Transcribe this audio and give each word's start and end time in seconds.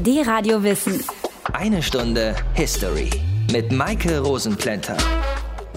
Die 0.00 0.20
Radio 0.20 0.62
Wissen. 0.62 1.02
Eine 1.52 1.82
Stunde 1.82 2.36
History 2.54 3.10
mit 3.50 3.72
Maike 3.72 4.20
Rosenplanter. 4.20 4.96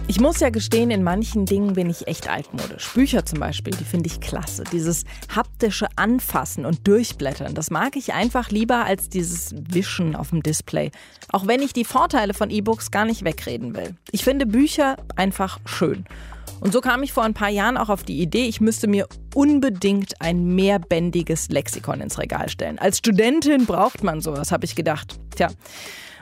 Ich 0.07 0.19
muss 0.19 0.39
ja 0.41 0.51
gestehen, 0.51 0.91
in 0.91 1.01
manchen 1.01 1.47
Dingen 1.47 1.73
bin 1.73 1.89
ich 1.89 2.07
echt 2.07 2.29
altmodisch. 2.29 2.93
Bücher 2.93 3.25
zum 3.25 3.39
Beispiel, 3.39 3.73
die 3.73 3.83
finde 3.83 4.07
ich 4.07 4.21
klasse. 4.21 4.63
Dieses 4.71 5.05
haptische 5.35 5.87
Anfassen 5.95 6.67
und 6.67 6.87
Durchblättern, 6.87 7.55
das 7.55 7.71
mag 7.71 7.95
ich 7.95 8.13
einfach 8.13 8.51
lieber 8.51 8.85
als 8.85 9.09
dieses 9.09 9.55
Wischen 9.57 10.15
auf 10.15 10.29
dem 10.29 10.43
Display. 10.43 10.91
Auch 11.31 11.47
wenn 11.47 11.63
ich 11.63 11.73
die 11.73 11.85
Vorteile 11.85 12.35
von 12.35 12.51
E-Books 12.51 12.91
gar 12.91 13.05
nicht 13.05 13.25
wegreden 13.25 13.75
will. 13.75 13.95
Ich 14.11 14.23
finde 14.23 14.45
Bücher 14.45 14.97
einfach 15.15 15.59
schön. 15.65 16.05
Und 16.61 16.71
so 16.73 16.79
kam 16.79 17.01
ich 17.01 17.11
vor 17.11 17.23
ein 17.23 17.33
paar 17.33 17.49
Jahren 17.49 17.75
auch 17.75 17.89
auf 17.89 18.03
die 18.03 18.21
Idee, 18.21 18.45
ich 18.45 18.61
müsste 18.61 18.87
mir 18.87 19.07
unbedingt 19.33 20.21
ein 20.21 20.55
mehrbändiges 20.55 21.49
Lexikon 21.49 22.01
ins 22.01 22.19
Regal 22.19 22.49
stellen. 22.49 22.77
Als 22.77 22.99
Studentin 22.99 23.65
braucht 23.65 24.03
man 24.03 24.21
sowas, 24.21 24.51
habe 24.51 24.65
ich 24.65 24.75
gedacht. 24.75 25.19
Tja. 25.35 25.49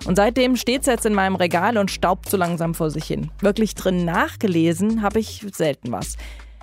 Und 0.05 0.15
seitdem 0.15 0.55
steht 0.55 0.81
es 0.81 0.87
jetzt 0.87 1.05
in 1.05 1.13
meinem 1.13 1.35
Regal 1.35 1.77
und 1.77 1.91
staubt 1.91 2.29
so 2.29 2.37
langsam 2.37 2.73
vor 2.73 2.89
sich 2.89 3.03
hin. 3.03 3.31
Wirklich 3.41 3.75
drin 3.75 4.05
nachgelesen 4.05 5.01
habe 5.01 5.19
ich 5.19 5.45
selten 5.53 5.91
was. 5.91 6.15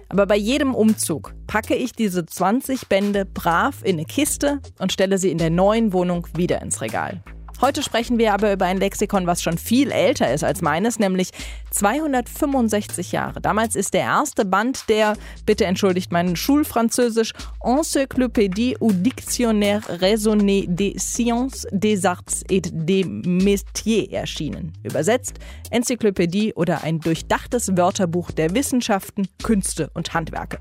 Aber 0.09 0.25
bei 0.25 0.37
jedem 0.37 0.75
Umzug 0.75 1.35
packe 1.47 1.75
ich 1.75 1.93
diese 1.93 2.25
20 2.25 2.89
Bände 2.89 3.27
brav 3.27 3.83
in 3.83 3.97
eine 3.97 4.07
Kiste 4.07 4.61
und 4.79 4.91
stelle 4.91 5.19
sie 5.19 5.31
in 5.31 5.39
der 5.39 5.51
neuen 5.51 5.93
Wohnung 5.93 6.27
wieder 6.35 6.63
ins 6.63 6.81
Regal. 6.81 7.23
Heute 7.63 7.83
sprechen 7.83 8.19
wir 8.19 8.35
aber 8.35 8.53
über 8.53 8.67
ein 8.67 8.77
Lexikon, 8.77 9.27
was 9.27 9.43
schon 9.43 9.57
viel 9.57 9.91
älter 9.91 10.33
ist 10.33 10.45
als 10.45 10.61
meines, 10.61 10.99
nämlich 10.99 11.31
265 11.71 13.13
Jahre. 13.13 13.41
Damals 13.41 13.77
ist 13.77 13.95
der 13.95 14.03
erste 14.03 14.45
Band 14.45 14.91
der, 14.91 15.15
bitte 15.47 15.65
entschuldigt 15.65 16.13
mein 16.13 16.37
Schulfranzösisch, 16.37 17.33
Encyclopédie 17.61 18.77
ou 18.79 18.93
Dictionnaire 18.93 19.81
raisonné 20.01 20.67
des 20.69 20.97
sciences, 20.99 21.67
des 21.71 22.05
arts 22.05 22.45
et 22.51 22.71
des 22.73 23.07
métiers 23.07 24.11
erschienen. 24.13 24.75
Übersetzt 24.83 25.39
Enzyklopädie 25.71 26.53
oder 26.55 26.85
ein 26.85 27.01
durchdachtes 27.01 27.75
Wörterbuch 27.75 28.33
der 28.33 28.55
Wissenschaften, 28.55 29.29
Künste 29.43 29.91
und 29.95 30.13
Handwerke. 30.13 30.59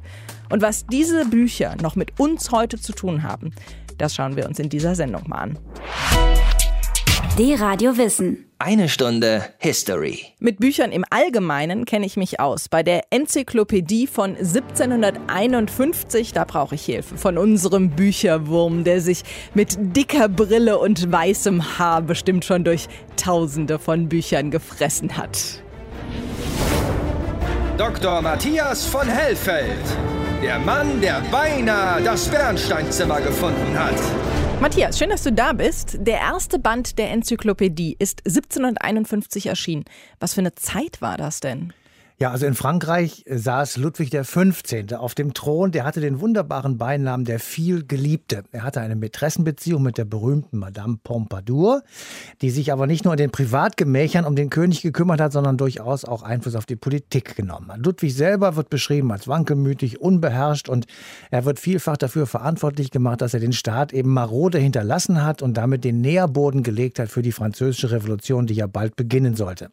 Und 0.50 0.62
was 0.62 0.86
diese 0.86 1.26
Bücher 1.26 1.76
noch 1.82 1.98
mit 1.98 2.20
uns 2.22 2.52
heute 2.52 2.80
zu 2.80 2.94
tun 2.94 3.24
haben, 3.24 3.52
das 3.98 4.16
schauen 4.16 4.38
wir 4.38 4.48
uns 4.48 4.60
in 4.60 4.70
dieser 4.70 4.96
Sendung 4.96 5.24
mal 5.28 5.40
an. 5.40 5.60
Die 7.38 7.54
Radio 7.54 7.98
Wissen. 7.98 8.50
Eine 8.60 8.88
Stunde 8.88 9.44
History. 9.58 10.28
Mit 10.40 10.62
Büchern 10.62 10.94
im 10.94 11.04
Allgemeinen 11.10 11.84
kenne 11.84 12.06
ich 12.06 12.16
mich 12.16 12.40
aus. 12.40 12.70
Bei 12.70 12.82
der 12.82 13.02
Enzyklopädie 13.10 14.08
von 14.08 14.38
1751, 14.38 16.32
da 16.32 16.46
brauche 16.46 16.76
ich 16.76 16.86
Hilfe 16.86 17.18
von 17.18 17.38
unserem 17.38 17.90
Bücherwurm, 17.90 18.86
der 18.86 19.02
sich 19.02 19.24
mit 19.54 19.76
dicker 19.78 20.30
Brille 20.30 20.80
und 20.80 21.12
weißem 21.12 21.78
Haar 21.78 22.04
bestimmt 22.04 22.46
schon 22.46 22.64
durch 22.64 22.88
Tausende 23.18 23.80
von 23.80 24.08
Büchern 24.08 24.50
gefressen 24.50 25.18
hat. 25.18 25.62
Dr. 27.78 28.22
Matthias 28.22 28.86
von 28.86 29.10
Hellfeld. 29.10 29.84
Der 30.46 30.60
Mann, 30.60 31.02
der 31.02 31.24
beinahe 31.32 32.04
das 32.04 32.30
Bernsteinzimmer 32.30 33.20
gefunden 33.20 33.80
hat. 33.80 33.96
Matthias, 34.62 35.00
schön, 35.00 35.10
dass 35.10 35.24
du 35.24 35.34
da 35.34 35.54
bist. 35.54 35.98
Der 36.02 36.20
erste 36.20 36.60
Band 36.60 37.00
der 37.00 37.10
Enzyklopädie 37.10 37.96
ist 37.98 38.22
1751 38.28 39.48
erschienen. 39.48 39.86
Was 40.20 40.36
für 40.36 40.42
eine 40.42 40.54
Zeit 40.54 41.02
war 41.02 41.18
das 41.18 41.40
denn? 41.40 41.74
Ja, 42.18 42.32
also 42.32 42.46
in 42.46 42.54
Frankreich 42.54 43.26
saß 43.30 43.76
Ludwig 43.76 44.10
XV. 44.12 44.94
auf 44.98 45.16
dem 45.16 45.34
Thron. 45.34 45.72
Der 45.72 45.84
hatte 45.84 46.00
den 46.00 46.22
wunderbaren 46.22 46.78
Beinamen 46.78 47.26
der 47.26 47.42
vielgeliebte. 47.42 48.46
Er 48.54 48.64
hatte 48.64 48.80
eine 48.80 48.96
Mätressenbeziehung 48.96 49.84
mit 49.84 49.98
der 49.98 50.06
berühmten 50.06 50.58
Madame 50.58 50.98
Pompadour, 51.04 51.84
die 52.42 52.52
sich 52.52 52.72
aber 52.72 52.88
nicht 52.88 53.04
nur 53.04 53.14
in 53.14 53.18
den 53.18 53.32
Privatgemächern 53.32 54.24
um 54.24 54.38
den 54.38 54.50
König 54.50 54.82
gekümmert 54.82 55.20
hat, 55.20 55.34
sondern 55.34 55.58
durchaus 55.58 56.06
auch 56.06 56.24
Einfluss 56.24 56.56
auf 56.56 56.66
die 56.66 56.78
Politik 56.78 57.36
genommen 57.36 57.70
hat. 57.70 57.86
Ludwig 57.86 58.16
selber 58.16 58.56
wird 58.56 58.70
beschrieben 58.70 59.12
als 59.12 59.28
wankelmütig, 59.28 60.00
unbeherrscht 60.00 60.70
und 60.70 60.86
er 61.32 61.44
wird 61.44 61.60
vielfach 61.60 61.98
dafür 61.98 62.28
verantwortlich 62.28 62.92
gemacht, 62.92 63.20
dass 63.20 63.34
er 63.34 63.42
den 63.42 63.52
Staat 63.52 63.92
eben 63.92 64.14
marode 64.14 64.58
hinterlassen 64.58 65.22
hat 65.22 65.42
und 65.42 65.58
damit 65.58 65.84
den 65.84 66.00
Nährboden 66.00 66.64
gelegt 66.64 66.98
hat 66.98 67.10
für 67.10 67.22
die 67.22 67.34
französische 67.34 67.92
Revolution, 67.92 68.48
die 68.48 68.54
ja 68.54 68.68
bald 68.68 68.96
beginnen 68.96 69.36
sollte. 69.36 69.70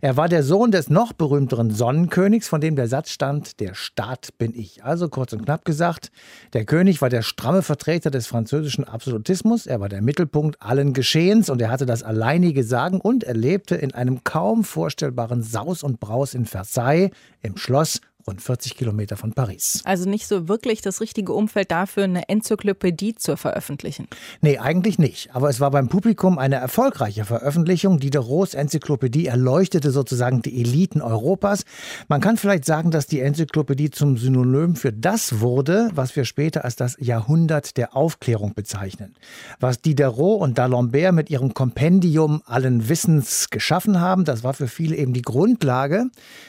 Er 0.00 0.16
war 0.16 0.30
der 0.30 0.42
Sohn 0.42 0.70
des 0.70 0.88
noch 0.88 1.12
berühmteren 1.12 1.81
Sonnenkönigs, 1.82 2.46
von 2.46 2.60
dem 2.60 2.76
der 2.76 2.86
Satz 2.86 3.10
stand, 3.10 3.58
der 3.58 3.74
Staat 3.74 4.38
bin 4.38 4.54
ich. 4.54 4.84
Also 4.84 5.08
kurz 5.08 5.32
und 5.32 5.44
knapp 5.44 5.64
gesagt, 5.64 6.12
der 6.52 6.64
König 6.64 7.02
war 7.02 7.08
der 7.08 7.22
stramme 7.22 7.62
Vertreter 7.62 8.12
des 8.12 8.28
französischen 8.28 8.84
Absolutismus, 8.84 9.66
er 9.66 9.80
war 9.80 9.88
der 9.88 10.00
Mittelpunkt 10.00 10.62
allen 10.62 10.92
Geschehens 10.92 11.50
und 11.50 11.60
er 11.60 11.72
hatte 11.72 11.84
das 11.84 12.04
alleinige 12.04 12.62
Sagen 12.62 13.00
und 13.00 13.24
er 13.24 13.34
lebte 13.34 13.74
in 13.74 13.92
einem 13.94 14.22
kaum 14.22 14.62
vorstellbaren 14.62 15.42
Saus 15.42 15.82
und 15.82 15.98
Braus 15.98 16.34
in 16.34 16.44
Versailles 16.44 17.10
im 17.40 17.56
Schloss 17.56 18.00
rund 18.26 18.42
40 18.42 18.76
Kilometer 18.76 19.16
von 19.16 19.32
Paris. 19.32 19.82
Also 19.84 20.08
nicht 20.08 20.26
so 20.26 20.48
wirklich 20.48 20.80
das 20.80 21.00
richtige 21.00 21.32
Umfeld 21.32 21.70
dafür, 21.70 22.04
eine 22.04 22.28
Enzyklopädie 22.28 23.14
zu 23.14 23.36
veröffentlichen. 23.36 24.08
Nee, 24.40 24.58
eigentlich 24.58 24.98
nicht. 24.98 25.34
Aber 25.34 25.48
es 25.48 25.60
war 25.60 25.70
beim 25.70 25.88
Publikum 25.88 26.38
eine 26.38 26.56
erfolgreiche 26.56 27.24
Veröffentlichung. 27.24 27.98
Diderots 27.98 28.54
Enzyklopädie 28.54 29.26
erleuchtete 29.26 29.90
sozusagen 29.90 30.42
die 30.42 30.60
Eliten 30.60 31.02
Europas. 31.02 31.64
Man 32.08 32.20
kann 32.20 32.36
vielleicht 32.36 32.64
sagen, 32.64 32.90
dass 32.90 33.06
die 33.06 33.20
Enzyklopädie 33.20 33.90
zum 33.90 34.16
Synonym 34.16 34.76
für 34.76 34.92
das 34.92 35.40
wurde, 35.40 35.90
was 35.94 36.16
wir 36.16 36.24
später 36.24 36.64
als 36.64 36.76
das 36.76 36.96
Jahrhundert 36.98 37.76
der 37.76 37.96
Aufklärung 37.96 38.54
bezeichnen. 38.54 39.14
Was 39.60 39.80
Diderot 39.80 40.40
und 40.40 40.58
D'Alembert 40.58 41.12
mit 41.12 41.30
ihrem 41.30 41.54
Kompendium 41.54 42.42
allen 42.46 42.88
Wissens 42.88 43.50
geschaffen 43.50 44.00
haben, 44.00 44.24
das 44.24 44.44
war 44.44 44.54
für 44.54 44.68
viele 44.68 44.96
eben 44.96 45.12
die 45.12 45.22
Grundlage, 45.22 46.06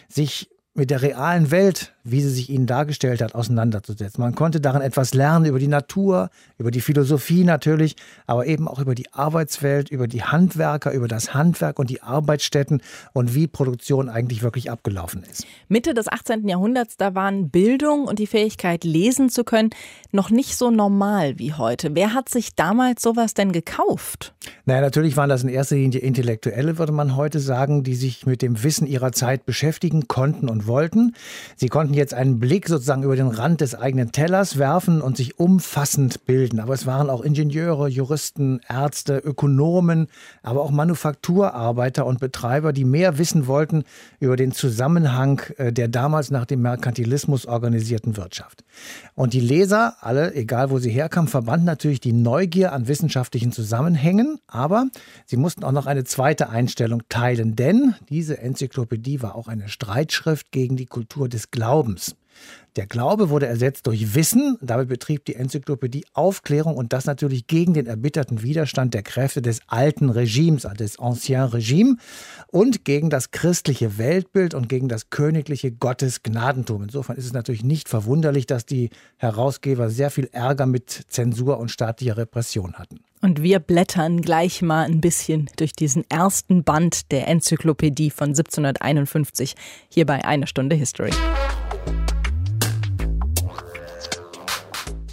sich 0.07 0.49
mit 0.73 0.89
der 0.89 1.01
realen 1.01 1.51
Welt 1.51 1.93
wie 2.03 2.21
sie 2.21 2.29
sich 2.29 2.49
ihnen 2.49 2.65
dargestellt 2.65 3.21
hat, 3.21 3.33
auseinanderzusetzen. 3.33 4.21
Man 4.21 4.35
konnte 4.35 4.59
darin 4.59 4.81
etwas 4.81 5.13
lernen 5.13 5.45
über 5.45 5.59
die 5.59 5.67
Natur, 5.67 6.29
über 6.57 6.69
die 6.69 6.81
Philosophie 6.81 7.43
natürlich, 7.45 7.95
aber 8.27 8.45
eben 8.45 8.67
auch 8.67 8.79
über 8.79 8.93
die 8.93 9.11
Arbeitswelt, 9.13 9.89
über 9.89 10.07
die 10.07 10.23
Handwerker, 10.23 10.91
über 10.91 11.07
das 11.07 11.33
Handwerk 11.33 11.79
und 11.79 11.89
die 11.89 12.01
Arbeitsstätten 12.01 12.81
und 13.13 13.35
wie 13.35 13.47
Produktion 13.47 14.09
eigentlich 14.09 14.43
wirklich 14.43 14.69
abgelaufen 14.69 15.23
ist. 15.23 15.45
Mitte 15.69 15.93
des 15.93 16.09
18. 16.09 16.47
Jahrhunderts, 16.47 16.97
da 16.97 17.15
waren 17.15 17.49
Bildung 17.49 18.05
und 18.05 18.19
die 18.19 18.27
Fähigkeit, 18.27 18.83
lesen 18.83 19.29
zu 19.29 19.45
können, 19.45 19.69
noch 20.11 20.29
nicht 20.29 20.57
so 20.57 20.71
normal 20.71 21.39
wie 21.39 21.53
heute. 21.53 21.95
Wer 21.95 22.13
hat 22.13 22.27
sich 22.27 22.55
damals 22.55 23.01
sowas 23.01 23.33
denn 23.33 23.53
gekauft? 23.53 24.33
Naja, 24.65 24.81
natürlich 24.81 25.15
waren 25.15 25.29
das 25.29 25.43
in 25.43 25.49
erster 25.49 25.75
Linie 25.75 26.01
Intellektuelle, 26.01 26.77
würde 26.77 26.91
man 26.91 27.15
heute 27.15 27.39
sagen, 27.39 27.83
die 27.83 27.95
sich 27.95 28.25
mit 28.25 28.41
dem 28.41 28.61
Wissen 28.63 28.87
ihrer 28.87 29.13
Zeit 29.13 29.45
beschäftigen 29.45 30.07
konnten 30.07 30.49
und 30.49 30.62
wollten. 30.67 31.13
Sie 31.55 31.69
konnten 31.69 31.93
jetzt 31.93 32.13
einen 32.13 32.39
Blick 32.39 32.67
sozusagen 32.67 33.03
über 33.03 33.15
den 33.15 33.27
Rand 33.27 33.61
des 33.61 33.75
eigenen 33.75 34.11
Tellers 34.11 34.57
werfen 34.57 35.01
und 35.01 35.17
sich 35.17 35.39
umfassend 35.39 36.25
bilden. 36.25 36.59
Aber 36.59 36.73
es 36.73 36.85
waren 36.85 37.09
auch 37.09 37.21
Ingenieure, 37.21 37.87
Juristen, 37.87 38.61
Ärzte, 38.67 39.17
Ökonomen, 39.17 40.07
aber 40.41 40.61
auch 40.61 40.71
Manufakturarbeiter 40.71 42.05
und 42.05 42.19
Betreiber, 42.19 42.73
die 42.73 42.85
mehr 42.85 43.17
wissen 43.17 43.47
wollten 43.47 43.83
über 44.19 44.35
den 44.35 44.51
Zusammenhang 44.51 45.41
äh, 45.57 45.71
der 45.71 45.87
damals 45.87 46.31
nach 46.31 46.45
dem 46.45 46.61
Merkantilismus 46.61 47.45
organisierten 47.45 48.17
Wirtschaft. 48.17 48.63
Und 49.15 49.33
die 49.33 49.39
Leser, 49.39 49.95
alle, 50.01 50.33
egal 50.33 50.69
wo 50.69 50.79
sie 50.79 50.89
herkamen, 50.89 51.27
verbanden 51.27 51.65
natürlich 51.65 51.99
die 51.99 52.13
Neugier 52.13 52.73
an 52.73 52.87
wissenschaftlichen 52.87 53.51
Zusammenhängen, 53.51 54.39
aber 54.47 54.87
sie 55.25 55.37
mussten 55.37 55.63
auch 55.63 55.71
noch 55.71 55.85
eine 55.85 56.03
zweite 56.03 56.49
Einstellung 56.49 57.03
teilen, 57.09 57.55
denn 57.55 57.95
diese 58.09 58.39
Enzyklopädie 58.39 59.21
war 59.21 59.35
auch 59.35 59.47
eine 59.47 59.69
Streitschrift 59.69 60.51
gegen 60.53 60.77
die 60.77 60.85
Kultur 60.85 61.27
des 61.27 61.51
Glaubens. 61.51 62.15
Der 62.75 62.87
Glaube 62.87 63.29
wurde 63.29 63.45
ersetzt 63.45 63.85
durch 63.85 64.15
Wissen. 64.15 64.57
Damit 64.61 64.87
betrieb 64.87 65.25
die 65.25 65.35
Enzyklopädie 65.35 66.05
Aufklärung 66.13 66.75
und 66.75 66.91
das 66.91 67.05
natürlich 67.05 67.45
gegen 67.45 67.73
den 67.75 67.85
erbitterten 67.85 68.41
Widerstand 68.41 68.95
der 68.95 69.03
Kräfte 69.03 69.43
des 69.43 69.59
alten 69.67 70.09
Regimes, 70.09 70.65
also 70.65 70.77
des 70.77 70.97
Ancien 70.97 71.43
Regime 71.43 71.97
und 72.47 72.83
gegen 72.83 73.11
das 73.11 73.29
christliche 73.29 73.99
Weltbild 73.99 74.55
und 74.55 74.69
gegen 74.69 74.87
das 74.87 75.11
königliche 75.11 75.71
Gottesgnadentum. 75.71 76.83
Insofern 76.83 77.15
ist 77.15 77.25
es 77.25 77.33
natürlich 77.33 77.63
nicht 77.63 77.89
verwunderlich, 77.89 78.47
dass 78.47 78.65
die 78.65 78.89
Herausgeber 79.17 79.91
sehr 79.91 80.09
viel 80.09 80.29
Ärger 80.31 80.65
mit 80.65 80.89
Zensur 81.09 81.59
und 81.59 81.69
staatlicher 81.69 82.17
Repression 82.17 82.73
hatten. 82.73 83.01
Und 83.21 83.41
wir 83.41 83.59
blättern 83.59 84.21
gleich 84.21 84.61
mal 84.61 84.83
ein 84.83 84.99
bisschen 84.99 85.49
durch 85.55 85.73
diesen 85.73 86.03
ersten 86.09 86.63
Band 86.63 87.11
der 87.11 87.27
Enzyklopädie 87.27 88.09
von 88.09 88.29
1751 88.29 89.55
hier 89.89 90.05
bei 90.05 90.25
Eine 90.25 90.47
Stunde 90.47 90.75
History. 90.75 91.11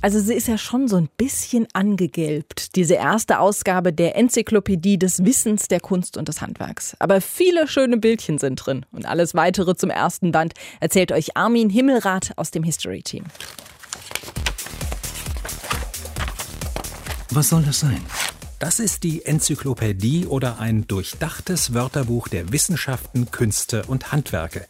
Also 0.03 0.19
sie 0.19 0.33
ist 0.33 0.49
ja 0.49 0.57
schon 0.57 0.89
so 0.89 0.97
ein 0.97 1.11
bisschen 1.19 1.67
angegelbt, 1.75 2.75
diese 2.77 2.95
erste 2.95 3.39
Ausgabe 3.39 3.93
der 3.93 4.17
Enzyklopädie 4.17 4.99
des 4.99 5.27
Wissens, 5.27 5.69
der 5.69 5.81
Kunst 5.81 6.17
und 6.17 6.29
des 6.29 6.41
Handwerks. 6.41 6.97
Aber 6.99 7.21
viele 7.21 7.69
schöne 7.69 7.99
Bildchen 7.99 8.39
sind 8.39 8.57
drin. 8.57 8.87
Und 8.93 9.05
alles 9.05 9.35
weitere 9.35 9.77
zum 9.77 9.91
ersten 9.91 10.33
Band 10.33 10.55
erzählt 10.81 11.13
euch 11.13 11.37
Armin 11.37 11.69
Himmelrath 11.69 12.33
aus 12.37 12.51
dem 12.51 12.63
History 12.63 13.03
Team. 13.03 13.25
Was 17.29 17.51
soll 17.51 17.63
das 17.63 17.81
sein? 17.81 18.01
Das 18.59 18.81
ist 18.81 19.03
die 19.03 19.27
Enzyklopädie 19.27 20.27
oder 20.27 20.59
ein 20.61 20.87
durchdachtes 20.87 21.75
Wörterbuch 21.75 22.29
der 22.29 22.53
Wissenschaften, 22.53 23.31
Künste 23.31 23.85
und 23.87 24.13
Handwerke. 24.13 24.67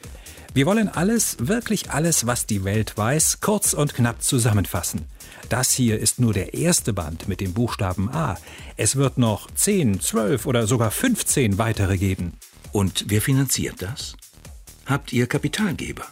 Wir 0.55 0.67
wollen 0.67 0.88
alles, 0.88 1.37
wirklich 1.38 1.93
alles, 1.93 2.27
was 2.27 2.47
die 2.47 2.65
Welt 2.65 2.97
weiß, 2.97 3.41
kurz 3.41 3.73
und 3.73 3.94
knapp 3.94 4.23
zusammenfassen. 4.23 5.06
Das 5.48 5.72
hier 5.72 5.98
ist 5.98 6.20
nur 6.20 6.32
der 6.32 6.54
erste 6.54 6.92
Band 6.92 7.28
mit 7.28 7.40
dem 7.40 7.52
Buchstaben 7.52 8.08
A. 8.10 8.38
Es 8.76 8.96
wird 8.96 9.19
noch 9.19 9.50
10, 9.50 10.00
12 10.00 10.46
oder 10.46 10.66
sogar 10.66 10.90
15 10.90 11.58
weitere 11.58 11.96
geben. 11.96 12.34
Und 12.72 13.06
wer 13.08 13.20
finanziert 13.20 13.82
das? 13.82 14.16
Habt 14.87 15.12
ihr 15.12 15.26
Kapitalgeber? 15.26 16.06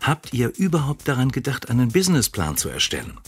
Habt 0.00 0.32
ihr 0.32 0.52
überhaupt 0.56 1.06
daran 1.06 1.30
gedacht, 1.30 1.70
einen 1.70 1.90
Businessplan 1.90 2.56
zu 2.56 2.68
erstellen? 2.68 3.18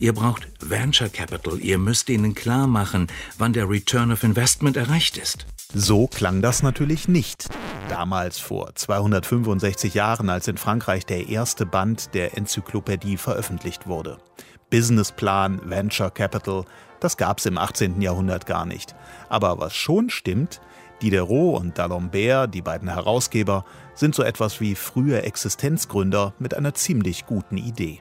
Ihr 0.00 0.12
braucht 0.12 0.48
Venture 0.60 1.08
Capital. 1.08 1.60
Ihr 1.60 1.78
müsst 1.78 2.08
ihnen 2.08 2.34
klar 2.34 2.66
machen, 2.66 3.08
wann 3.36 3.52
der 3.52 3.68
Return 3.68 4.12
of 4.12 4.22
Investment 4.22 4.76
erreicht 4.76 5.16
ist. 5.16 5.46
So 5.74 6.06
klang 6.06 6.40
das 6.40 6.62
natürlich 6.62 7.08
nicht. 7.08 7.46
Damals 7.90 8.38
vor 8.38 8.74
265 8.74 9.92
Jahren, 9.92 10.30
als 10.30 10.48
in 10.48 10.56
Frankreich 10.56 11.04
der 11.04 11.28
erste 11.28 11.66
Band 11.66 12.14
der 12.14 12.38
Enzyklopädie 12.38 13.18
veröffentlicht 13.18 13.86
wurde. 13.86 14.16
Businessplan, 14.70 15.60
Venture 15.68 16.10
Capital, 16.10 16.64
das 17.00 17.18
gab's 17.18 17.44
im 17.44 17.58
18. 17.58 18.00
Jahrhundert 18.00 18.46
gar 18.46 18.64
nicht. 18.64 18.94
Aber 19.28 19.60
was 19.60 19.74
schon 19.74 20.08
stimmt, 20.08 20.62
Diderot 21.02 21.60
und 21.60 21.78
D'Alembert, 21.78 22.46
die 22.48 22.62
beiden 22.62 22.88
Herausgeber, 22.88 23.66
sind 23.94 24.14
so 24.14 24.22
etwas 24.22 24.60
wie 24.60 24.74
frühe 24.74 25.22
Existenzgründer 25.22 26.32
mit 26.38 26.54
einer 26.54 26.72
ziemlich 26.72 27.26
guten 27.26 27.58
Idee. 27.58 28.00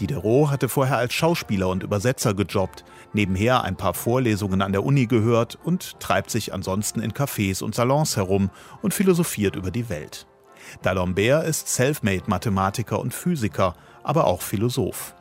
Diderot 0.00 0.50
hatte 0.50 0.68
vorher 0.68 0.98
als 0.98 1.14
Schauspieler 1.14 1.68
und 1.68 1.82
Übersetzer 1.82 2.34
gejobbt, 2.34 2.84
nebenher 3.12 3.62
ein 3.64 3.76
paar 3.76 3.94
Vorlesungen 3.94 4.62
an 4.62 4.72
der 4.72 4.84
Uni 4.84 5.06
gehört 5.06 5.58
und 5.62 6.00
treibt 6.00 6.30
sich 6.30 6.52
ansonsten 6.52 7.00
in 7.00 7.12
Cafés 7.12 7.62
und 7.62 7.74
Salons 7.74 8.16
herum 8.16 8.50
und 8.82 8.94
philosophiert 8.94 9.56
über 9.56 9.70
die 9.70 9.88
Welt. 9.88 10.26
D'Alembert 10.82 11.44
ist 11.44 11.68
Selfmade-Mathematiker 11.68 12.98
und 12.98 13.14
Physiker, 13.14 13.74
aber 14.02 14.26
auch 14.26 14.42
Philosoph. 14.42 15.14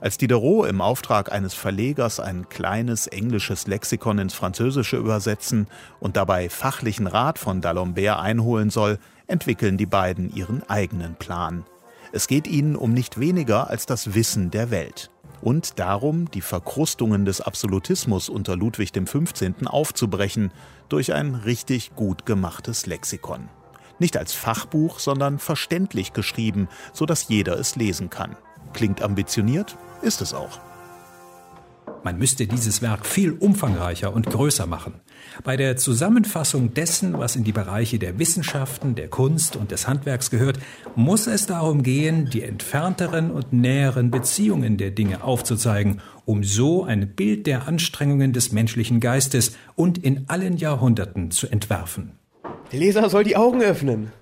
Als 0.00 0.18
Diderot 0.18 0.68
im 0.68 0.80
Auftrag 0.80 1.32
eines 1.32 1.54
Verlegers 1.54 2.20
ein 2.20 2.48
kleines 2.48 3.06
englisches 3.06 3.66
Lexikon 3.66 4.18
ins 4.18 4.34
Französische 4.34 4.98
übersetzen 4.98 5.68
und 6.00 6.16
dabei 6.16 6.50
fachlichen 6.50 7.06
Rat 7.06 7.38
von 7.38 7.62
D'Alembert 7.62 8.20
einholen 8.20 8.70
soll, 8.70 8.98
entwickeln 9.26 9.78
die 9.78 9.86
beiden 9.86 10.34
ihren 10.34 10.62
eigenen 10.68 11.14
Plan. 11.14 11.64
Es 12.12 12.28
geht 12.28 12.46
ihnen 12.46 12.76
um 12.76 12.92
nicht 12.92 13.18
weniger 13.18 13.68
als 13.68 13.86
das 13.86 14.14
Wissen 14.14 14.50
der 14.50 14.70
Welt 14.70 15.10
und 15.42 15.78
darum, 15.78 16.30
die 16.30 16.40
Verkrustungen 16.40 17.24
des 17.24 17.40
Absolutismus 17.40 18.28
unter 18.28 18.56
Ludwig 18.56 18.92
XV. 18.92 19.52
aufzubrechen 19.66 20.52
durch 20.88 21.12
ein 21.12 21.34
richtig 21.34 21.94
gut 21.94 22.26
gemachtes 22.26 22.86
Lexikon. 22.86 23.48
Nicht 23.98 24.16
als 24.16 24.32
Fachbuch, 24.32 24.98
sondern 24.98 25.38
verständlich 25.38 26.12
geschrieben, 26.12 26.68
so 26.92 27.06
dass 27.06 27.28
jeder 27.28 27.58
es 27.58 27.76
lesen 27.76 28.10
kann. 28.10 28.36
Klingt 28.72 29.02
ambitioniert, 29.02 29.76
ist 30.02 30.20
es 30.20 30.34
auch. 30.34 30.60
Man 32.06 32.18
müsste 32.18 32.46
dieses 32.46 32.82
Werk 32.82 33.04
viel 33.04 33.32
umfangreicher 33.32 34.14
und 34.14 34.26
größer 34.26 34.68
machen. 34.68 35.00
Bei 35.42 35.56
der 35.56 35.76
Zusammenfassung 35.76 36.72
dessen, 36.72 37.18
was 37.18 37.34
in 37.34 37.42
die 37.42 37.50
Bereiche 37.50 37.98
der 37.98 38.20
Wissenschaften, 38.20 38.94
der 38.94 39.08
Kunst 39.08 39.56
und 39.56 39.72
des 39.72 39.88
Handwerks 39.88 40.30
gehört, 40.30 40.60
muss 40.94 41.26
es 41.26 41.46
darum 41.46 41.82
gehen, 41.82 42.30
die 42.32 42.42
entfernteren 42.42 43.32
und 43.32 43.52
näheren 43.52 44.12
Beziehungen 44.12 44.76
der 44.76 44.92
Dinge 44.92 45.24
aufzuzeigen, 45.24 46.00
um 46.24 46.44
so 46.44 46.84
ein 46.84 47.08
Bild 47.16 47.48
der 47.48 47.66
Anstrengungen 47.66 48.32
des 48.32 48.52
menschlichen 48.52 49.00
Geistes 49.00 49.56
und 49.74 49.98
in 49.98 50.26
allen 50.28 50.58
Jahrhunderten 50.58 51.32
zu 51.32 51.48
entwerfen. 51.48 52.12
Der 52.70 52.78
Leser 52.78 53.10
soll 53.10 53.24
die 53.24 53.36
Augen 53.36 53.62
öffnen. 53.62 54.12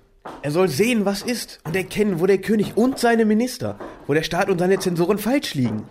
Er 0.41 0.49
soll 0.49 0.69
sehen, 0.69 1.05
was 1.05 1.21
ist 1.21 1.59
und 1.63 1.75
erkennen, 1.75 2.19
wo 2.19 2.25
der 2.25 2.39
König 2.39 2.77
und 2.77 2.97
seine 2.97 3.25
Minister, 3.25 3.77
wo 4.07 4.15
der 4.15 4.23
Staat 4.23 4.49
und 4.49 4.57
seine 4.57 4.79
Zensoren 4.79 5.19
falsch 5.19 5.53
liegen. 5.53 5.83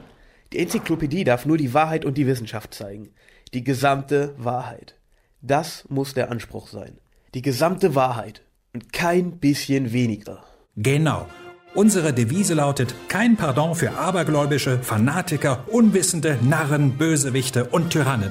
Die 0.55 0.61
Enzyklopädie 0.61 1.25
darf 1.25 1.47
nur 1.47 1.59
die 1.59 1.75
Wahrheit 1.75 2.05
und 2.05 2.17
die 2.17 2.29
Wissenschaft 2.29 2.75
zeigen. 2.75 3.11
Die 3.55 3.65
gesamte 3.65 4.37
Wahrheit. 4.39 4.95
Das 5.43 5.85
muss 5.89 6.15
der 6.15 6.31
Anspruch 6.31 6.69
sein. 6.69 6.99
Die 7.35 7.43
gesamte 7.43 7.97
Wahrheit 7.97 8.43
und 8.73 8.93
kein 8.93 9.41
bisschen 9.41 9.93
weniger. 9.93 10.45
Genau. 10.77 11.27
Unsere 11.75 12.13
Devise 12.13 12.55
lautet 12.55 12.95
kein 13.09 13.37
Pardon 13.37 13.75
für 13.75 13.99
Abergläubische, 13.99 14.79
Fanatiker, 14.79 15.65
Unwissende, 15.73 16.39
Narren, 16.41 16.99
Bösewichte 16.99 17.65
und 17.65 17.91
Tyrannen. 17.91 18.31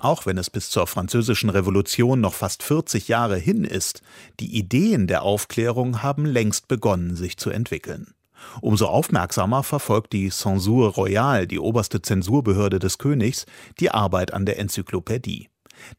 Auch 0.00 0.26
wenn 0.26 0.36
es 0.36 0.50
bis 0.50 0.68
zur 0.68 0.88
Französischen 0.88 1.48
Revolution 1.48 2.20
noch 2.20 2.34
fast 2.34 2.64
40 2.64 3.06
Jahre 3.06 3.36
hin 3.36 3.62
ist, 3.62 4.02
die 4.40 4.58
Ideen 4.58 5.06
der 5.06 5.22
Aufklärung 5.22 6.02
haben 6.02 6.26
längst 6.26 6.66
begonnen, 6.66 7.14
sich 7.14 7.36
zu 7.36 7.50
entwickeln. 7.50 8.14
Umso 8.60 8.86
aufmerksamer 8.86 9.62
verfolgt 9.62 10.12
die 10.12 10.30
Censure 10.30 10.88
Royale, 10.88 11.46
die 11.46 11.58
oberste 11.58 12.02
Zensurbehörde 12.02 12.78
des 12.78 12.98
Königs, 12.98 13.46
die 13.78 13.90
Arbeit 13.90 14.32
an 14.32 14.46
der 14.46 14.58
Enzyklopädie. 14.58 15.48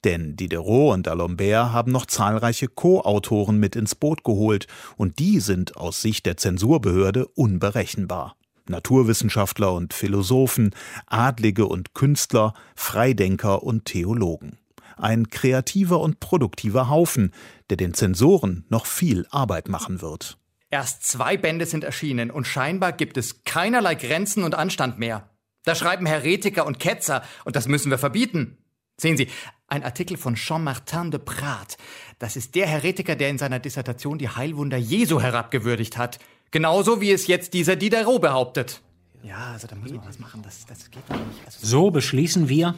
Denn 0.04 0.36
Diderot 0.36 0.94
und 0.94 1.08
D'Alembert 1.08 1.72
haben 1.72 1.92
noch 1.92 2.06
zahlreiche 2.06 2.68
Co-Autoren 2.68 3.58
mit 3.58 3.76
ins 3.76 3.96
Boot 3.96 4.24
geholt, 4.24 4.68
und 4.98 5.20
die 5.20 5.40
sind 5.40 5.78
aus 5.78 6.02
Sicht 6.02 6.26
der 6.26 6.38
Zensurbehörde 6.38 7.28
unberechenbar. 7.28 8.36
Naturwissenschaftler 8.68 9.74
und 9.74 9.94
Philosophen, 9.94 10.72
Adlige 11.08 11.66
und 11.66 11.94
Künstler, 11.94 12.54
Freidenker 12.76 13.64
und 13.64 13.86
Theologen. 13.86 14.58
Ein 14.98 15.30
kreativer 15.30 16.00
und 16.00 16.20
produktiver 16.20 16.90
Haufen, 16.90 17.34
der 17.70 17.78
den 17.78 17.94
Zensoren 17.94 18.66
noch 18.70 18.86
viel 18.86 19.26
Arbeit 19.32 19.68
machen 19.68 20.02
wird. 20.02 20.38
Erst 20.72 21.04
zwei 21.04 21.36
Bände 21.36 21.66
sind 21.66 21.84
erschienen 21.84 22.32
und 22.32 22.48
scheinbar 22.48 22.94
gibt 22.94 23.18
es 23.18 23.44
keinerlei 23.44 23.94
Grenzen 23.96 24.46
und 24.46 24.56
Anstand 24.56 24.98
mehr. 24.98 25.30
Da 25.66 25.76
schreiben 25.76 26.06
Heretiker 26.06 26.66
und 26.66 26.80
Ketzer 26.80 27.24
und 27.44 27.58
das 27.58 27.68
müssen 27.68 27.92
wir 27.92 27.98
verbieten. 27.98 28.58
Sehen 28.98 29.18
Sie, 29.18 29.28
ein 29.68 29.84
Artikel 29.84 30.16
von 30.16 30.36
Jean-Martin 30.36 31.12
de 31.12 31.20
Prat. 31.20 31.78
Das 32.20 32.38
ist 32.38 32.56
der 32.56 32.68
Heretiker, 32.68 33.18
der 33.18 33.30
in 33.30 33.38
seiner 33.38 33.60
Dissertation 33.60 34.18
die 34.18 34.30
Heilwunder 34.30 34.78
Jesu 34.78 35.20
herabgewürdigt 35.20 35.98
hat. 35.98 36.20
Genauso 36.52 37.02
wie 37.02 37.12
es 37.12 37.28
jetzt 37.28 37.54
dieser 37.54 37.76
Diderot 37.76 38.22
behauptet. 38.22 38.82
Ja, 39.24 39.52
also 39.52 39.68
da 39.68 39.76
muss 39.76 39.92
man 39.92 40.06
was 40.06 40.20
machen. 40.20 40.42
Das, 40.42 40.66
das 40.66 40.90
geht 40.90 41.04
doch 41.10 41.16
nicht. 41.16 41.46
Also 41.46 41.60
so 41.66 41.92
beschließen 41.92 42.48
wir, 42.48 42.76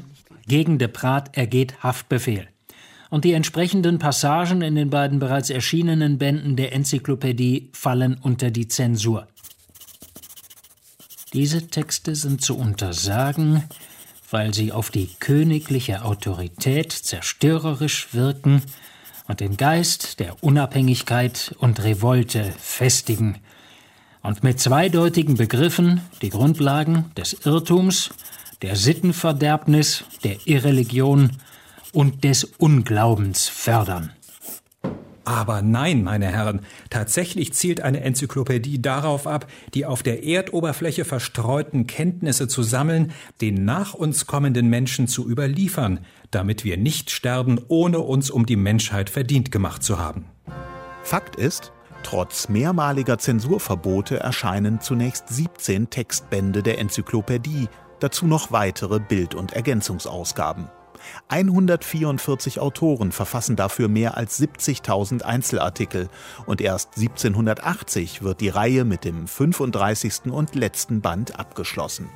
gegen 0.48 0.80
de 0.80 0.88
Prat 0.88 1.38
ergeht 1.38 1.84
Haftbefehl 1.84 2.53
und 3.14 3.26
die 3.26 3.34
entsprechenden 3.34 4.00
Passagen 4.00 4.64
in 4.64 4.74
den 4.74 4.90
beiden 4.90 5.20
bereits 5.20 5.52
erschienenen 5.52 6.18
Bänden 6.18 6.56
der 6.56 6.74
Enzyklopädie 6.74 7.70
fallen 7.72 8.18
unter 8.20 8.50
die 8.50 8.68
Zensur. 8.68 9.28
Diese 11.32 11.68
Texte 11.68 12.16
sind 12.16 12.42
zu 12.42 12.58
untersagen, 12.58 13.66
weil 14.32 14.56
sie 14.56 14.72
auf 14.72 14.90
die 14.90 15.12
königliche 15.20 16.04
Autorität 16.04 16.92
zerstörerisch 16.92 18.16
wirken 18.16 18.64
und 19.28 19.42
den 19.42 19.58
Geist 19.58 20.20
der 20.20 20.44
Unabhängigkeit 20.44 21.54
und 21.60 21.84
Revolte 21.84 22.52
festigen 22.58 23.38
und 24.24 24.44
mit 24.44 24.60
zweideutigen 24.60 25.38
Begriffen 25.38 26.02
die 26.24 26.32
Grundlagen 26.32 27.12
des 27.16 27.46
Irrtums, 27.46 28.10
der 28.64 28.76
Sittenverderbnis, 28.76 30.04
der 30.24 30.38
Irreligion 30.48 31.30
und 31.94 32.24
des 32.24 32.44
Unglaubens 32.44 33.48
fördern. 33.48 34.12
Aber 35.26 35.62
nein, 35.62 36.04
meine 36.04 36.28
Herren, 36.28 36.62
tatsächlich 36.90 37.54
zielt 37.54 37.80
eine 37.80 38.02
Enzyklopädie 38.02 38.82
darauf 38.82 39.26
ab, 39.26 39.48
die 39.74 39.86
auf 39.86 40.04
der 40.04 40.26
Erdoberfläche 40.26 41.06
verstreuten 41.06 41.88
Kenntnisse 41.88 42.50
zu 42.50 42.62
sammeln, 42.62 43.14
den 43.40 43.64
nach 43.64 43.94
uns 43.94 44.26
kommenden 44.26 44.68
Menschen 44.68 45.08
zu 45.08 45.30
überliefern, 45.30 46.02
damit 46.32 46.66
wir 46.66 46.76
nicht 46.76 47.10
sterben, 47.10 47.62
ohne 47.70 48.00
uns 48.00 48.32
um 48.32 48.46
die 48.46 48.58
Menschheit 48.58 49.10
verdient 49.10 49.50
gemacht 49.50 49.82
zu 49.82 49.98
haben. 49.98 50.26
Fakt 51.04 51.38
ist, 51.38 51.72
trotz 52.04 52.50
mehrmaliger 52.50 53.18
Zensurverbote 53.18 54.20
erscheinen 54.20 54.82
zunächst 54.82 55.30
17 55.30 55.90
Textbände 55.90 56.64
der 56.64 56.80
Enzyklopädie, 56.80 57.70
dazu 58.02 58.28
noch 58.28 58.52
weitere 58.52 59.00
Bild- 59.00 59.36
und 59.36 59.54
Ergänzungsausgaben. 59.54 60.68
144 61.28 62.60
Autoren 62.60 63.12
verfassen 63.12 63.56
dafür 63.56 63.88
mehr 63.88 64.18
als 64.18 64.40
70.000 64.42 65.22
Einzelartikel 65.24 66.10
und 66.46 66.62
erst 66.62 66.98
1780 66.98 68.22
wird 68.22 68.42
die 68.42 68.50
Reihe 68.50 68.86
mit 68.86 69.04
dem 69.06 69.28
35. 69.28 70.32
und 70.32 70.56
letzten 70.56 71.02
Band 71.02 71.40
abgeschlossen. 71.40 72.10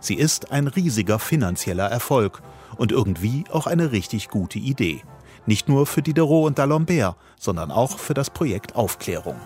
Sie 0.00 0.14
ist 0.14 0.52
ein 0.52 0.66
riesiger 0.66 1.18
finanzieller 1.18 1.86
Erfolg 1.86 2.42
und 2.76 2.92
irgendwie 2.92 3.44
auch 3.50 3.66
eine 3.66 3.92
richtig 3.92 4.28
gute 4.28 4.58
Idee. 4.58 5.02
Nicht 5.46 5.68
nur 5.68 5.86
für 5.86 6.02
Diderot 6.02 6.46
und 6.46 6.58
D'Alembert, 6.58 7.14
sondern 7.38 7.70
auch 7.70 7.98
für 7.98 8.14
das 8.14 8.30
Projekt 8.30 8.76
Aufklärung. 8.76 9.36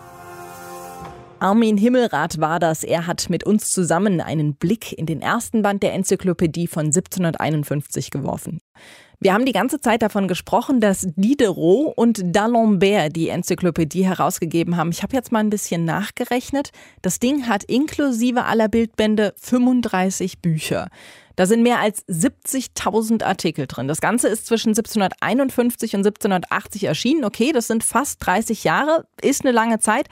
Armin 1.43 1.77
Himmelrath 1.77 2.39
war 2.39 2.61
das. 2.61 2.85
Er 2.85 3.09
hat 3.09 3.29
mit 3.29 3.43
uns 3.43 3.73
zusammen 3.73 4.21
einen 4.21 4.55
Blick 4.55 4.93
in 4.93 5.07
den 5.07 5.21
ersten 5.21 5.63
Band 5.63 5.83
der 5.83 5.93
Enzyklopädie 5.93 6.69
von 6.69 6.87
1751 6.87 8.13
geworfen. 8.13 8.61
Wir 9.19 9.35
haben 9.35 9.45
die 9.45 9.53
ganze 9.53 9.81
Zeit 9.81 10.03
davon 10.03 10.29
gesprochen, 10.29 10.81
dass 10.81 11.05
Diderot 11.17 11.99
und 11.99 12.21
D'Alembert 12.21 13.09
die 13.09 13.29
Enzyklopädie 13.29 14.07
herausgegeben 14.07 14.77
haben. 14.77 14.91
Ich 14.93 15.03
habe 15.03 15.17
jetzt 15.17 15.33
mal 15.33 15.41
ein 15.41 15.51
bisschen 15.51 15.85
nachgerechnet. 15.85 16.71
Das 17.03 17.19
Ding 17.19 17.49
hat 17.49 17.65
inklusive 17.65 18.45
aller 18.45 18.69
Bildbände 18.69 19.35
35 19.39 20.39
Bücher. 20.39 20.91
Da 21.35 21.47
sind 21.47 21.65
mehr 21.65 21.81
als 21.81 22.07
70.000 22.07 23.25
Artikel 23.25 23.67
drin. 23.67 23.89
Das 23.89 24.01
Ganze 24.01 24.29
ist 24.29 24.47
zwischen 24.47 24.71
1751 24.71 25.97
und 25.97 26.07
1780 26.07 26.85
erschienen. 26.85 27.25
Okay, 27.25 27.51
das 27.51 27.67
sind 27.67 27.83
fast 27.83 28.25
30 28.25 28.63
Jahre, 28.63 29.07
ist 29.21 29.45
eine 29.45 29.51
lange 29.51 29.81
Zeit. 29.81 30.07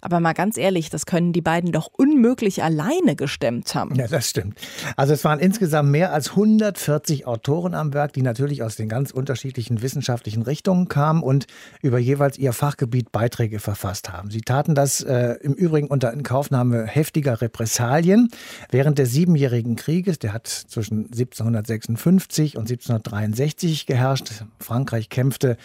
Aber 0.00 0.20
mal 0.20 0.32
ganz 0.32 0.56
ehrlich, 0.56 0.90
das 0.90 1.06
können 1.06 1.32
die 1.32 1.42
beiden 1.42 1.72
doch 1.72 1.90
unmöglich 1.96 2.62
alleine 2.62 3.16
gestemmt 3.16 3.74
haben. 3.74 3.94
Ja, 3.94 4.06
das 4.06 4.28
stimmt. 4.28 4.58
Also 4.96 5.12
es 5.12 5.24
waren 5.24 5.38
insgesamt 5.38 5.90
mehr 5.90 6.12
als 6.12 6.30
140 6.30 7.26
Autoren 7.26 7.74
am 7.74 7.92
Werk, 7.92 8.12
die 8.14 8.22
natürlich 8.22 8.62
aus 8.62 8.76
den 8.76 8.88
ganz 8.88 9.10
unterschiedlichen 9.10 9.82
wissenschaftlichen 9.82 10.42
Richtungen 10.42 10.88
kamen 10.88 11.22
und 11.22 11.46
über 11.82 11.98
jeweils 11.98 12.38
ihr 12.38 12.52
Fachgebiet 12.52 13.12
Beiträge 13.12 13.58
verfasst 13.58 14.10
haben. 14.10 14.30
Sie 14.30 14.40
taten 14.40 14.74
das 14.74 15.02
äh, 15.02 15.34
im 15.42 15.52
Übrigen 15.52 15.88
unter 15.88 16.12
Inkaufnahme 16.12 16.86
heftiger 16.86 17.40
Repressalien 17.40 18.28
während 18.70 18.98
des 18.98 19.12
Siebenjährigen 19.12 19.76
Krieges. 19.76 20.18
Der 20.18 20.32
hat 20.32 20.46
zwischen 20.46 21.04
1756 21.06 22.56
und 22.56 22.62
1763 22.62 23.86
geherrscht. 23.86 24.44
Frankreich 24.58 25.08
kämpfte 25.10 25.56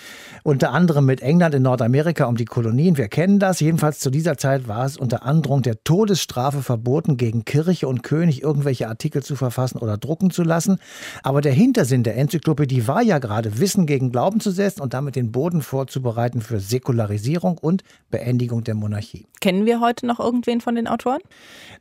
unter 0.43 0.71
anderem 0.71 1.05
mit 1.05 1.21
England 1.21 1.55
in 1.55 1.63
Nordamerika 1.63 2.25
um 2.25 2.35
die 2.35 2.45
Kolonien. 2.45 2.97
Wir 2.97 3.07
kennen 3.07 3.39
das. 3.39 3.59
Jedenfalls 3.59 3.99
zu 3.99 4.09
diesem 4.09 4.24
dieser 4.25 4.39
Zeit 4.39 4.67
war 4.67 4.87
es 4.87 4.97
unter 4.97 5.21
Androhung 5.21 5.61
der 5.61 5.83
Todesstrafe 5.83 6.63
verboten, 6.63 7.15
gegen 7.15 7.45
Kirche 7.45 7.87
und 7.87 8.01
König 8.01 8.41
irgendwelche 8.41 8.87
Artikel 8.87 9.21
zu 9.21 9.35
verfassen 9.35 9.77
oder 9.77 9.99
drucken 9.99 10.31
zu 10.31 10.41
lassen. 10.41 10.79
Aber 11.21 11.41
der 11.41 11.53
Hintersinn 11.53 12.01
der 12.01 12.17
Enzyklopädie 12.17 12.87
war 12.87 13.03
ja 13.03 13.19
gerade, 13.19 13.59
Wissen 13.59 13.85
gegen 13.85 14.11
Glauben 14.11 14.39
zu 14.39 14.49
setzen 14.49 14.81
und 14.81 14.95
damit 14.95 15.15
den 15.15 15.31
Boden 15.31 15.61
vorzubereiten 15.61 16.41
für 16.41 16.59
Säkularisierung 16.59 17.59
und 17.59 17.83
Beendigung 18.09 18.63
der 18.63 18.73
Monarchie. 18.73 19.27
Kennen 19.41 19.67
wir 19.67 19.79
heute 19.79 20.07
noch 20.07 20.19
irgendwen 20.19 20.59
von 20.59 20.73
den 20.73 20.87
Autoren? 20.87 21.19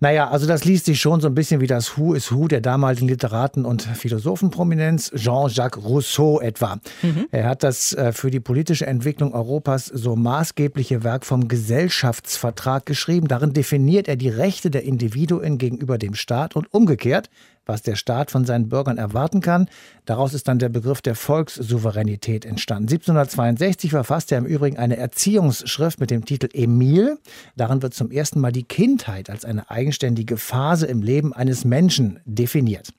Naja, 0.00 0.28
also 0.28 0.46
das 0.46 0.66
liest 0.66 0.84
sich 0.84 1.00
schon 1.00 1.22
so 1.22 1.28
ein 1.28 1.34
bisschen 1.34 1.62
wie 1.62 1.66
das 1.66 1.96
Who 1.96 2.12
is 2.12 2.30
Who 2.30 2.46
der 2.46 2.60
damaligen 2.60 3.08
Literaten- 3.08 3.64
und 3.64 3.80
Philosophenprominenz, 3.80 5.12
Jean-Jacques 5.14 5.82
Rousseau 5.82 6.40
etwa. 6.40 6.78
Mhm. 7.00 7.24
Er 7.30 7.48
hat 7.48 7.62
das 7.62 7.94
äh, 7.94 8.12
für 8.12 8.30
die 8.30 8.40
politische 8.40 8.86
Entwicklung 8.86 9.32
Europas 9.32 9.86
so 9.86 10.14
maßgebliche 10.14 11.04
Werk 11.04 11.24
vom 11.24 11.48
Gesellschafts 11.48 12.33
Rechtsvertrag 12.34 12.84
geschrieben. 12.84 13.28
Darin 13.28 13.52
definiert 13.52 14.08
er 14.08 14.16
die 14.16 14.28
Rechte 14.28 14.70
der 14.70 14.82
Individuen 14.82 15.56
gegenüber 15.56 15.98
dem 15.98 16.14
Staat 16.14 16.56
und 16.56 16.72
umgekehrt 16.74 17.30
was 17.66 17.82
der 17.82 17.96
Staat 17.96 18.30
von 18.30 18.44
seinen 18.44 18.68
Bürgern 18.68 18.98
erwarten 18.98 19.40
kann. 19.40 19.68
Daraus 20.04 20.34
ist 20.34 20.48
dann 20.48 20.58
der 20.58 20.68
Begriff 20.68 21.00
der 21.00 21.14
Volkssouveränität 21.14 22.44
entstanden. 22.44 22.88
1762 22.88 23.90
verfasste 23.90 24.34
er 24.34 24.38
im 24.38 24.46
Übrigen 24.46 24.76
eine 24.76 24.96
Erziehungsschrift 24.96 26.00
mit 26.00 26.10
dem 26.10 26.24
Titel 26.24 26.48
Emil. 26.52 27.18
Darin 27.56 27.82
wird 27.82 27.94
zum 27.94 28.10
ersten 28.10 28.40
Mal 28.40 28.52
die 28.52 28.64
Kindheit 28.64 29.30
als 29.30 29.44
eine 29.44 29.70
eigenständige 29.70 30.36
Phase 30.36 30.86
im 30.86 31.02
Leben 31.02 31.32
eines 31.32 31.64
Menschen 31.64 32.20
definiert. 32.24 32.90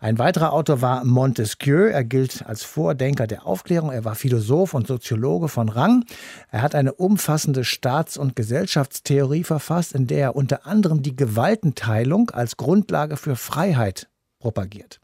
Ein 0.00 0.18
weiterer 0.18 0.52
Autor 0.52 0.82
war 0.82 1.04
Montesquieu. 1.04 1.88
Er 1.88 2.04
gilt 2.04 2.44
als 2.46 2.62
Vordenker 2.62 3.26
der 3.26 3.46
Aufklärung. 3.46 3.90
Er 3.90 4.04
war 4.04 4.14
Philosoph 4.14 4.74
und 4.74 4.86
Soziologe 4.86 5.48
von 5.48 5.68
Rang. 5.68 6.04
Er 6.50 6.62
hat 6.62 6.74
eine 6.74 6.92
umfassende 6.92 7.64
Staats- 7.64 8.18
und 8.18 8.36
Gesellschaftstheorie 8.36 9.44
verfasst, 9.44 9.94
in 9.94 10.06
der 10.06 10.18
er 10.18 10.36
unter 10.36 10.66
anderem 10.66 11.02
die 11.02 11.16
Gewaltenteilung 11.16 12.30
als 12.30 12.56
Grundlage 12.56 13.16
für 13.16 13.36
Freiheit 13.36 14.05
propagiert. 14.46 15.00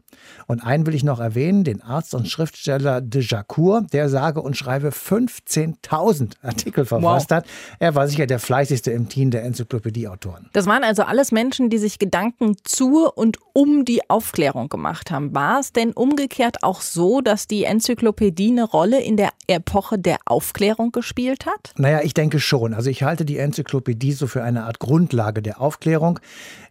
Und 0.47 0.63
einen 0.63 0.85
will 0.85 0.95
ich 0.95 1.03
noch 1.03 1.19
erwähnen, 1.19 1.63
den 1.63 1.81
Arzt 1.81 2.13
und 2.13 2.27
Schriftsteller 2.27 3.01
de 3.01 3.21
Jaccour, 3.21 3.85
der 3.91 4.09
sage 4.09 4.41
und 4.41 4.57
schreibe 4.57 4.89
15.000 4.89 6.33
Artikel 6.41 6.85
verfasst 6.85 7.29
wow. 7.29 7.37
hat. 7.37 7.45
Er 7.79 7.95
war 7.95 8.07
sicher 8.07 8.27
der 8.27 8.39
fleißigste 8.39 8.91
im 8.91 9.09
Team 9.09 9.31
der 9.31 9.43
Enzyklopädieautoren. 9.43 10.49
Das 10.53 10.65
waren 10.65 10.83
also 10.83 11.03
alles 11.03 11.31
Menschen, 11.31 11.69
die 11.69 11.77
sich 11.77 11.99
Gedanken 11.99 12.55
zu 12.63 13.07
und 13.07 13.37
um 13.53 13.85
die 13.85 14.09
Aufklärung 14.09 14.69
gemacht 14.69 15.11
haben. 15.11 15.33
War 15.33 15.59
es 15.59 15.73
denn 15.73 15.91
umgekehrt 15.91 16.63
auch 16.63 16.81
so, 16.81 17.21
dass 17.21 17.47
die 17.47 17.63
Enzyklopädie 17.63 18.51
eine 18.51 18.63
Rolle 18.63 19.01
in 19.01 19.17
der 19.17 19.29
Epoche 19.47 19.99
der 19.99 20.17
Aufklärung 20.25 20.91
gespielt 20.91 21.45
hat? 21.45 21.73
Naja, 21.77 22.01
ich 22.03 22.13
denke 22.13 22.39
schon. 22.39 22.73
Also 22.73 22.89
ich 22.89 23.03
halte 23.03 23.25
die 23.25 23.37
Enzyklopädie 23.37 24.13
so 24.13 24.27
für 24.27 24.43
eine 24.43 24.63
Art 24.63 24.79
Grundlage 24.79 25.41
der 25.41 25.61
Aufklärung. 25.61 26.19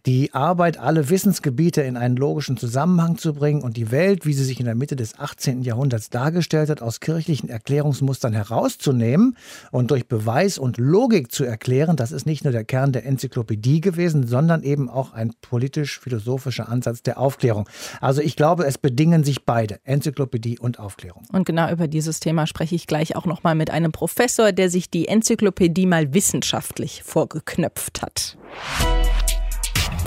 Die 0.05 0.33
Arbeit, 0.33 0.77
alle 0.77 1.09
Wissensgebiete 1.09 1.81
in 1.81 1.95
einen 1.95 2.17
logischen 2.17 2.57
Zusammenhang 2.57 3.17
zu 3.17 3.33
bringen 3.33 3.42
und 3.43 3.75
die 3.75 3.91
Welt, 3.91 4.25
wie 4.25 4.33
sie 4.33 4.45
sich 4.45 4.59
in 4.59 4.65
der 4.65 4.75
Mitte 4.75 4.95
des 4.95 5.19
18. 5.19 5.63
Jahrhunderts 5.63 6.09
dargestellt 6.09 6.69
hat, 6.69 6.81
aus 6.81 7.01
kirchlichen 7.01 7.49
Erklärungsmustern 7.49 8.31
herauszunehmen 8.31 9.35
und 9.71 9.91
durch 9.91 10.07
Beweis 10.07 10.57
und 10.57 10.77
Logik 10.77 11.31
zu 11.31 11.43
erklären, 11.43 11.97
das 11.97 12.13
ist 12.13 12.25
nicht 12.25 12.45
nur 12.45 12.53
der 12.53 12.63
Kern 12.63 12.93
der 12.93 13.05
Enzyklopädie 13.05 13.81
gewesen, 13.81 14.25
sondern 14.25 14.63
eben 14.63 14.89
auch 14.89 15.11
ein 15.11 15.33
politisch-philosophischer 15.41 16.69
Ansatz 16.69 17.03
der 17.03 17.19
Aufklärung. 17.19 17.67
Also 17.99 18.21
ich 18.21 18.37
glaube, 18.37 18.65
es 18.65 18.77
bedingen 18.77 19.25
sich 19.25 19.45
beide, 19.45 19.79
Enzyklopädie 19.83 20.57
und 20.59 20.79
Aufklärung. 20.79 21.23
Und 21.33 21.45
genau 21.45 21.69
über 21.69 21.89
dieses 21.89 22.21
Thema 22.21 22.47
spreche 22.47 22.75
ich 22.75 22.87
gleich 22.87 23.17
auch 23.17 23.25
noch 23.25 23.43
mal 23.43 23.55
mit 23.55 23.69
einem 23.71 23.91
Professor, 23.91 24.53
der 24.53 24.69
sich 24.69 24.89
die 24.89 25.09
Enzyklopädie 25.09 25.85
mal 25.85 26.13
wissenschaftlich 26.13 27.03
vorgeknöpft 27.03 28.01
hat. 28.01 28.37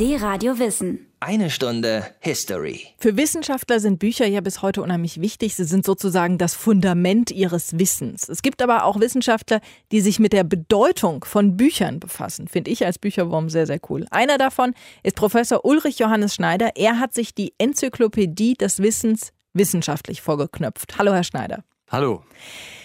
Die 0.00 0.14
Radio 0.14 0.58
Wissen. 0.58 1.05
Eine 1.18 1.48
Stunde 1.48 2.06
History. 2.20 2.88
Für 2.98 3.16
Wissenschaftler 3.16 3.80
sind 3.80 3.98
Bücher 3.98 4.26
ja 4.26 4.42
bis 4.42 4.60
heute 4.60 4.82
unheimlich 4.82 5.18
wichtig. 5.18 5.54
Sie 5.54 5.64
sind 5.64 5.86
sozusagen 5.86 6.36
das 6.36 6.52
Fundament 6.52 7.30
ihres 7.30 7.78
Wissens. 7.78 8.28
Es 8.28 8.42
gibt 8.42 8.60
aber 8.60 8.84
auch 8.84 9.00
Wissenschaftler, 9.00 9.62
die 9.92 10.02
sich 10.02 10.18
mit 10.18 10.34
der 10.34 10.44
Bedeutung 10.44 11.24
von 11.24 11.56
Büchern 11.56 12.00
befassen. 12.00 12.48
Finde 12.48 12.70
ich 12.70 12.84
als 12.84 12.98
Bücherwurm 12.98 13.48
sehr, 13.48 13.66
sehr 13.66 13.80
cool. 13.88 14.06
Einer 14.10 14.36
davon 14.36 14.74
ist 15.02 15.16
Professor 15.16 15.64
Ulrich 15.64 15.98
Johannes 15.98 16.34
Schneider. 16.34 16.72
Er 16.76 17.00
hat 17.00 17.14
sich 17.14 17.34
die 17.34 17.54
Enzyklopädie 17.56 18.52
des 18.52 18.80
Wissens 18.80 19.32
wissenschaftlich 19.54 20.20
vorgeknöpft. 20.20 20.98
Hallo, 20.98 21.14
Herr 21.14 21.24
Schneider. 21.24 21.64
Hallo. 21.90 22.24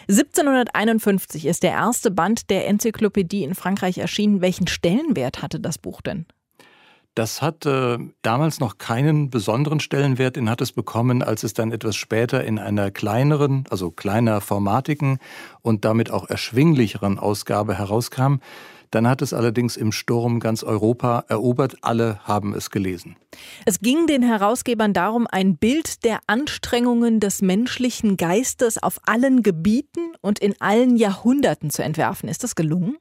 1751 0.08 1.48
ist 1.48 1.64
der 1.64 1.72
erste 1.72 2.12
Band 2.12 2.50
der 2.50 2.66
Enzyklopädie 2.70 3.44
in 3.44 3.56
Frankreich 3.56 3.98
erschienen. 3.98 4.40
Welchen 4.40 4.68
Stellenwert 4.68 5.42
hatte 5.42 5.60
das 5.60 5.78
Buch 5.78 6.00
denn? 6.00 6.28
Das 7.14 7.42
hat 7.42 7.66
äh, 7.66 7.98
damals 8.22 8.62
noch 8.62 8.78
keinen 8.78 9.30
besonderen 9.30 9.82
Stellenwert, 9.82 10.38
den 10.38 10.50
hat 10.50 10.62
es 10.62 10.72
bekommen, 10.72 11.22
als 11.22 11.44
es 11.44 11.54
dann 11.54 11.74
etwas 11.74 11.98
später 11.98 12.44
in 12.46 12.58
einer 12.58 12.90
kleineren, 12.90 13.66
also 13.70 13.92
kleiner 13.92 14.40
formatigen 14.40 15.20
und 15.62 15.84
damit 15.84 16.10
auch 16.10 16.30
erschwinglicheren 16.30 17.20
Ausgabe 17.20 17.78
herauskam. 17.78 18.36
Dann 18.92 19.08
hat 19.08 19.22
es 19.22 19.34
allerdings 19.34 19.78
im 19.78 19.92
Sturm 19.92 20.40
ganz 20.40 20.64
Europa 20.64 21.24
erobert. 21.28 21.78
Alle 21.82 22.20
haben 22.24 22.54
es 22.54 22.70
gelesen. 22.70 23.16
Es 23.66 23.80
ging 23.80 24.06
den 24.06 24.22
Herausgebern 24.22 24.94
darum, 24.94 25.28
ein 25.30 25.58
Bild 25.58 26.04
der 26.04 26.20
Anstrengungen 26.28 27.22
des 27.22 27.42
menschlichen 27.42 28.18
Geistes 28.18 28.82
auf 28.82 29.00
allen 29.06 29.44
Gebieten 29.44 30.14
und 30.22 30.40
in 30.40 30.56
allen 30.60 30.98
Jahrhunderten 30.98 31.70
zu 31.70 31.84
entwerfen. 31.84 32.28
Ist 32.28 32.44
das 32.44 32.56
gelungen? 32.56 32.98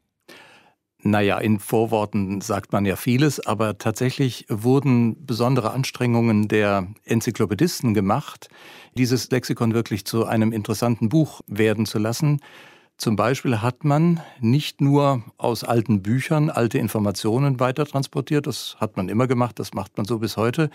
Naja, 1.02 1.38
in 1.38 1.58
Vorworten 1.58 2.42
sagt 2.42 2.72
man 2.72 2.84
ja 2.84 2.94
vieles, 2.94 3.40
aber 3.40 3.78
tatsächlich 3.78 4.44
wurden 4.50 5.24
besondere 5.24 5.70
Anstrengungen 5.70 6.46
der 6.46 6.88
Enzyklopädisten 7.04 7.94
gemacht, 7.94 8.50
dieses 8.94 9.30
Lexikon 9.30 9.72
wirklich 9.72 10.04
zu 10.04 10.26
einem 10.26 10.52
interessanten 10.52 11.08
Buch 11.08 11.40
werden 11.46 11.86
zu 11.86 11.98
lassen. 11.98 12.40
Zum 12.98 13.16
Beispiel 13.16 13.62
hat 13.62 13.82
man 13.82 14.20
nicht 14.40 14.82
nur 14.82 15.22
aus 15.38 15.64
alten 15.64 16.02
Büchern 16.02 16.50
alte 16.50 16.76
Informationen 16.76 17.58
weitertransportiert, 17.58 18.46
das 18.46 18.76
hat 18.78 18.98
man 18.98 19.08
immer 19.08 19.26
gemacht, 19.26 19.58
das 19.58 19.72
macht 19.72 19.96
man 19.96 20.04
so 20.04 20.18
bis 20.18 20.36
heute. 20.36 20.68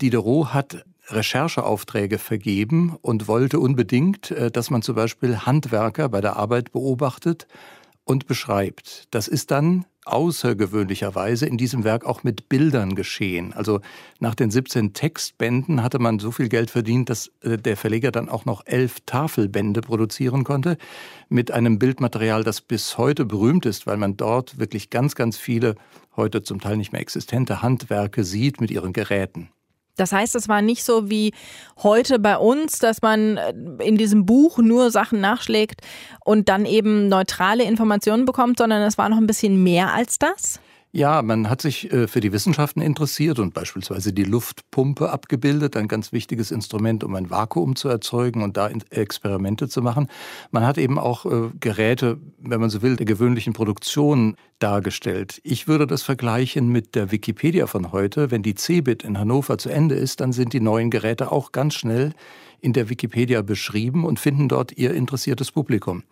Diderot 0.00 0.52
hat 0.52 0.84
Rechercheaufträge 1.10 2.18
vergeben 2.18 2.96
und 3.00 3.28
wollte 3.28 3.60
unbedingt, 3.60 4.32
äh, 4.32 4.50
dass 4.50 4.70
man 4.70 4.82
zum 4.82 4.96
Beispiel 4.96 5.38
Handwerker 5.38 6.08
bei 6.08 6.20
der 6.20 6.36
Arbeit 6.36 6.72
beobachtet 6.72 7.46
und 8.08 8.26
beschreibt. 8.26 9.06
Das 9.10 9.28
ist 9.28 9.50
dann 9.50 9.84
außergewöhnlicherweise 10.06 11.44
in 11.44 11.58
diesem 11.58 11.84
Werk 11.84 12.06
auch 12.06 12.24
mit 12.24 12.48
Bildern 12.48 12.94
geschehen. 12.94 13.52
Also 13.52 13.80
nach 14.18 14.34
den 14.34 14.50
17 14.50 14.94
Textbänden 14.94 15.82
hatte 15.82 15.98
man 15.98 16.18
so 16.18 16.30
viel 16.30 16.48
Geld 16.48 16.70
verdient, 16.70 17.10
dass 17.10 17.30
äh, 17.42 17.58
der 17.58 17.76
Verleger 17.76 18.10
dann 18.10 18.30
auch 18.30 18.46
noch 18.46 18.62
elf 18.64 19.00
Tafelbände 19.04 19.82
produzieren 19.82 20.44
konnte 20.44 20.78
mit 21.28 21.50
einem 21.50 21.78
Bildmaterial, 21.78 22.42
das 22.42 22.62
bis 22.62 22.96
heute 22.96 23.26
berühmt 23.26 23.66
ist, 23.66 23.86
weil 23.86 23.98
man 23.98 24.16
dort 24.16 24.58
wirklich 24.58 24.88
ganz, 24.88 25.14
ganz 25.14 25.36
viele 25.36 25.74
heute 26.16 26.42
zum 26.42 26.60
Teil 26.60 26.78
nicht 26.78 26.92
mehr 26.92 27.02
existente 27.02 27.60
Handwerke 27.60 28.24
sieht 28.24 28.60
mit 28.60 28.70
ihren 28.70 28.94
Geräten. 28.94 29.50
Das 29.98 30.12
heißt, 30.12 30.34
es 30.34 30.48
war 30.48 30.62
nicht 30.62 30.84
so 30.84 31.10
wie 31.10 31.32
heute 31.82 32.18
bei 32.18 32.36
uns, 32.36 32.78
dass 32.78 33.02
man 33.02 33.36
äh, 33.36 33.52
in 33.82 33.96
diesem 33.96 34.26
Buch 34.26 34.58
nur 34.58 34.90
Sachen 34.90 35.20
nachschlägt 35.20 35.80
und 36.24 36.48
dann 36.48 36.64
eben 36.66 37.08
neutrale 37.08 37.64
Informationen 37.64 38.24
bekommt, 38.24 38.58
sondern 38.58 38.82
es 38.82 38.98
war 38.98 39.08
noch 39.08 39.18
ein 39.18 39.26
bisschen 39.26 39.62
mehr 39.62 39.92
als 39.92 40.18
das? 40.18 40.60
Ja, 40.90 41.20
man 41.20 41.50
hat 41.50 41.60
sich 41.60 41.92
äh, 41.92 42.08
für 42.08 42.20
die 42.20 42.32
Wissenschaften 42.32 42.80
interessiert 42.80 43.38
und 43.38 43.52
beispielsweise 43.52 44.14
die 44.14 44.24
Luftpumpe 44.24 45.10
abgebildet, 45.10 45.76
ein 45.76 45.86
ganz 45.86 46.12
wichtiges 46.12 46.50
Instrument, 46.50 47.04
um 47.04 47.14
ein 47.14 47.28
Vakuum 47.28 47.76
zu 47.76 47.90
erzeugen 47.90 48.42
und 48.42 48.56
da 48.56 48.70
Experimente 48.88 49.68
zu 49.68 49.82
machen. 49.82 50.08
Man 50.50 50.66
hat 50.66 50.78
eben 50.78 50.98
auch 50.98 51.26
äh, 51.26 51.50
Geräte, 51.60 52.18
wenn 52.38 52.60
man 52.60 52.70
so 52.70 52.80
will, 52.80 52.96
der 52.96 53.04
gewöhnlichen 53.04 53.52
Produktion 53.52 54.36
dargestellt. 54.60 55.42
Ich 55.44 55.68
würde 55.68 55.86
das 55.86 56.02
vergleichen 56.02 56.68
mit 56.68 56.94
der 56.94 57.10
Wikipedia 57.10 57.66
von 57.66 57.92
heute. 57.92 58.30
Wenn 58.30 58.42
die 58.42 58.54
CeBIT 58.54 59.02
in 59.02 59.18
Hannover 59.18 59.58
zu 59.58 59.68
Ende 59.68 59.94
ist, 59.94 60.20
dann 60.20 60.32
sind 60.32 60.54
die 60.54 60.60
neuen 60.60 60.90
Geräte 60.90 61.30
auch 61.30 61.52
ganz 61.52 61.74
schnell 61.74 62.14
in 62.62 62.72
der 62.72 62.88
Wikipedia 62.88 63.42
beschrieben 63.42 64.06
und 64.06 64.18
finden 64.18 64.48
dort 64.48 64.72
ihr 64.72 64.94
interessiertes 64.94 65.52
Publikum. 65.52 66.02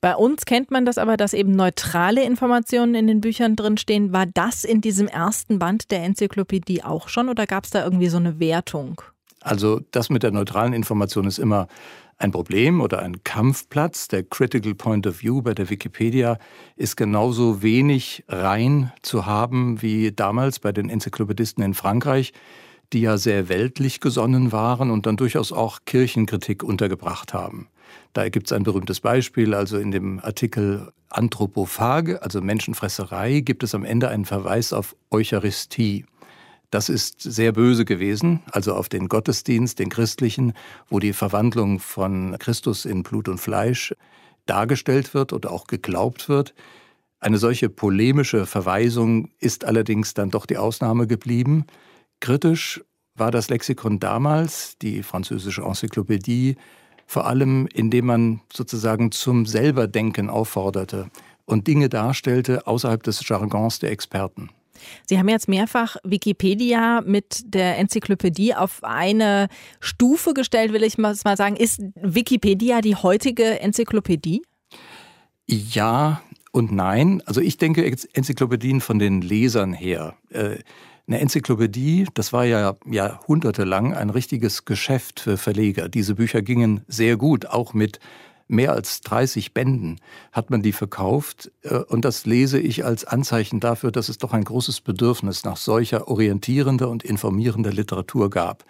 Bei 0.00 0.16
uns 0.16 0.46
kennt 0.46 0.70
man 0.70 0.86
das 0.86 0.96
aber, 0.96 1.18
dass 1.18 1.34
eben 1.34 1.52
neutrale 1.52 2.24
Informationen 2.24 2.94
in 2.94 3.06
den 3.06 3.20
Büchern 3.20 3.54
drinstehen. 3.54 4.12
War 4.14 4.24
das 4.24 4.64
in 4.64 4.80
diesem 4.80 5.08
ersten 5.08 5.58
Band 5.58 5.90
der 5.90 6.02
Enzyklopädie 6.04 6.82
auch 6.82 7.08
schon 7.08 7.28
oder 7.28 7.46
gab 7.46 7.64
es 7.64 7.70
da 7.70 7.84
irgendwie 7.84 8.08
so 8.08 8.16
eine 8.16 8.40
Wertung? 8.40 9.02
Also 9.42 9.80
das 9.90 10.08
mit 10.08 10.22
der 10.22 10.30
neutralen 10.30 10.72
Information 10.72 11.26
ist 11.26 11.38
immer 11.38 11.66
ein 12.16 12.30
Problem 12.30 12.80
oder 12.80 13.00
ein 13.00 13.24
Kampfplatz. 13.24 14.08
Der 14.08 14.22
Critical 14.22 14.74
Point 14.74 15.06
of 15.06 15.22
View 15.22 15.42
bei 15.42 15.52
der 15.52 15.68
Wikipedia 15.68 16.38
ist 16.76 16.96
genauso 16.96 17.62
wenig 17.62 18.24
rein 18.28 18.92
zu 19.02 19.26
haben 19.26 19.82
wie 19.82 20.12
damals 20.12 20.60
bei 20.60 20.72
den 20.72 20.88
Enzyklopädisten 20.88 21.62
in 21.62 21.74
Frankreich, 21.74 22.32
die 22.92 23.02
ja 23.02 23.18
sehr 23.18 23.50
weltlich 23.50 24.00
gesonnen 24.00 24.50
waren 24.50 24.90
und 24.90 25.04
dann 25.04 25.16
durchaus 25.16 25.52
auch 25.52 25.80
Kirchenkritik 25.84 26.62
untergebracht 26.62 27.34
haben. 27.34 27.68
Da 28.12 28.28
gibt 28.28 28.46
es 28.46 28.52
ein 28.52 28.62
berühmtes 28.62 29.00
Beispiel, 29.00 29.54
also 29.54 29.78
in 29.78 29.90
dem 29.90 30.20
Artikel 30.20 30.92
Anthropophage, 31.08 32.22
also 32.22 32.40
Menschenfresserei, 32.40 33.40
gibt 33.40 33.62
es 33.62 33.74
am 33.74 33.84
Ende 33.84 34.08
einen 34.08 34.24
Verweis 34.24 34.72
auf 34.72 34.96
Eucharistie. 35.10 36.04
Das 36.70 36.88
ist 36.88 37.20
sehr 37.20 37.52
böse 37.52 37.84
gewesen, 37.84 38.40
also 38.52 38.74
auf 38.74 38.88
den 38.88 39.08
Gottesdienst, 39.08 39.78
den 39.80 39.88
christlichen, 39.88 40.52
wo 40.88 41.00
die 41.00 41.12
Verwandlung 41.12 41.80
von 41.80 42.36
Christus 42.38 42.84
in 42.84 43.02
Blut 43.02 43.28
und 43.28 43.38
Fleisch 43.38 43.92
dargestellt 44.46 45.12
wird 45.12 45.32
oder 45.32 45.50
auch 45.50 45.66
geglaubt 45.66 46.28
wird. 46.28 46.54
Eine 47.18 47.38
solche 47.38 47.68
polemische 47.68 48.46
Verweisung 48.46 49.30
ist 49.40 49.64
allerdings 49.64 50.14
dann 50.14 50.30
doch 50.30 50.46
die 50.46 50.56
Ausnahme 50.56 51.06
geblieben. 51.06 51.66
Kritisch 52.20 52.80
war 53.14 53.30
das 53.30 53.50
Lexikon 53.50 53.98
damals, 53.98 54.78
die 54.78 55.02
französische 55.02 55.62
Enzyklopädie, 55.62 56.56
vor 57.10 57.26
allem 57.26 57.66
indem 57.74 58.06
man 58.06 58.40
sozusagen 58.52 59.10
zum 59.10 59.44
Selberdenken 59.44 60.30
aufforderte 60.30 61.10
und 61.44 61.66
Dinge 61.66 61.88
darstellte 61.88 62.68
außerhalb 62.68 63.02
des 63.02 63.28
Jargons 63.28 63.80
der 63.80 63.90
Experten. 63.90 64.50
Sie 65.08 65.18
haben 65.18 65.28
jetzt 65.28 65.48
mehrfach 65.48 65.96
Wikipedia 66.04 67.02
mit 67.04 67.52
der 67.52 67.78
Enzyklopädie 67.78 68.54
auf 68.54 68.84
eine 68.84 69.48
Stufe 69.80 70.34
gestellt, 70.34 70.72
will 70.72 70.84
ich 70.84 70.98
mal 70.98 71.16
sagen. 71.16 71.56
Ist 71.56 71.82
Wikipedia 71.96 72.80
die 72.80 72.94
heutige 72.94 73.58
Enzyklopädie? 73.58 74.42
Ja 75.48 76.22
und 76.52 76.70
nein. 76.70 77.24
Also 77.26 77.40
ich 77.40 77.58
denke 77.58 77.84
Enzyklopädien 78.12 78.80
von 78.80 79.00
den 79.00 79.20
Lesern 79.20 79.72
her. 79.72 80.14
Eine 81.10 81.18
Enzyklopädie, 81.22 82.06
das 82.14 82.32
war 82.32 82.44
ja 82.44 82.76
jahrhundertelang 82.88 83.94
ein 83.94 84.10
richtiges 84.10 84.64
Geschäft 84.64 85.18
für 85.18 85.36
Verleger. 85.36 85.88
Diese 85.88 86.14
Bücher 86.14 86.40
gingen 86.40 86.82
sehr 86.86 87.16
gut, 87.16 87.46
auch 87.46 87.74
mit 87.74 87.98
mehr 88.46 88.74
als 88.74 89.00
30 89.00 89.52
Bänden 89.52 89.98
hat 90.30 90.50
man 90.50 90.62
die 90.62 90.70
verkauft. 90.70 91.50
Äh, 91.62 91.78
und 91.78 92.04
das 92.04 92.26
lese 92.26 92.60
ich 92.60 92.84
als 92.84 93.04
Anzeichen 93.04 93.58
dafür, 93.58 93.90
dass 93.90 94.08
es 94.08 94.18
doch 94.18 94.32
ein 94.32 94.44
großes 94.44 94.82
Bedürfnis 94.82 95.42
nach 95.42 95.56
solcher 95.56 96.06
orientierender 96.06 96.88
und 96.88 97.02
informierender 97.02 97.72
Literatur 97.72 98.30
gab. 98.30 98.64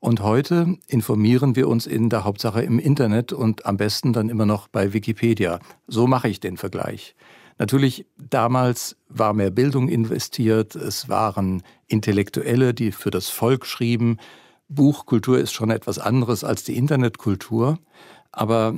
Und 0.00 0.22
heute 0.22 0.78
informieren 0.86 1.54
wir 1.54 1.68
uns 1.68 1.86
in 1.86 2.08
der 2.08 2.24
Hauptsache 2.24 2.62
im 2.62 2.78
Internet 2.78 3.34
und 3.34 3.66
am 3.66 3.76
besten 3.76 4.14
dann 4.14 4.30
immer 4.30 4.46
noch 4.46 4.68
bei 4.68 4.94
Wikipedia. 4.94 5.58
So 5.86 6.06
mache 6.06 6.28
ich 6.28 6.40
den 6.40 6.56
Vergleich. 6.56 7.14
Natürlich, 7.58 8.06
damals 8.16 8.96
war 9.08 9.34
mehr 9.34 9.50
Bildung 9.50 9.88
investiert, 9.88 10.76
es 10.76 11.08
waren 11.08 11.62
Intellektuelle, 11.88 12.72
die 12.72 12.92
für 12.92 13.10
das 13.10 13.28
Volk 13.28 13.66
schrieben. 13.66 14.18
Buchkultur 14.68 15.38
ist 15.38 15.52
schon 15.52 15.70
etwas 15.70 15.98
anderes 15.98 16.44
als 16.44 16.62
die 16.62 16.76
Internetkultur. 16.76 17.78
Aber 18.30 18.76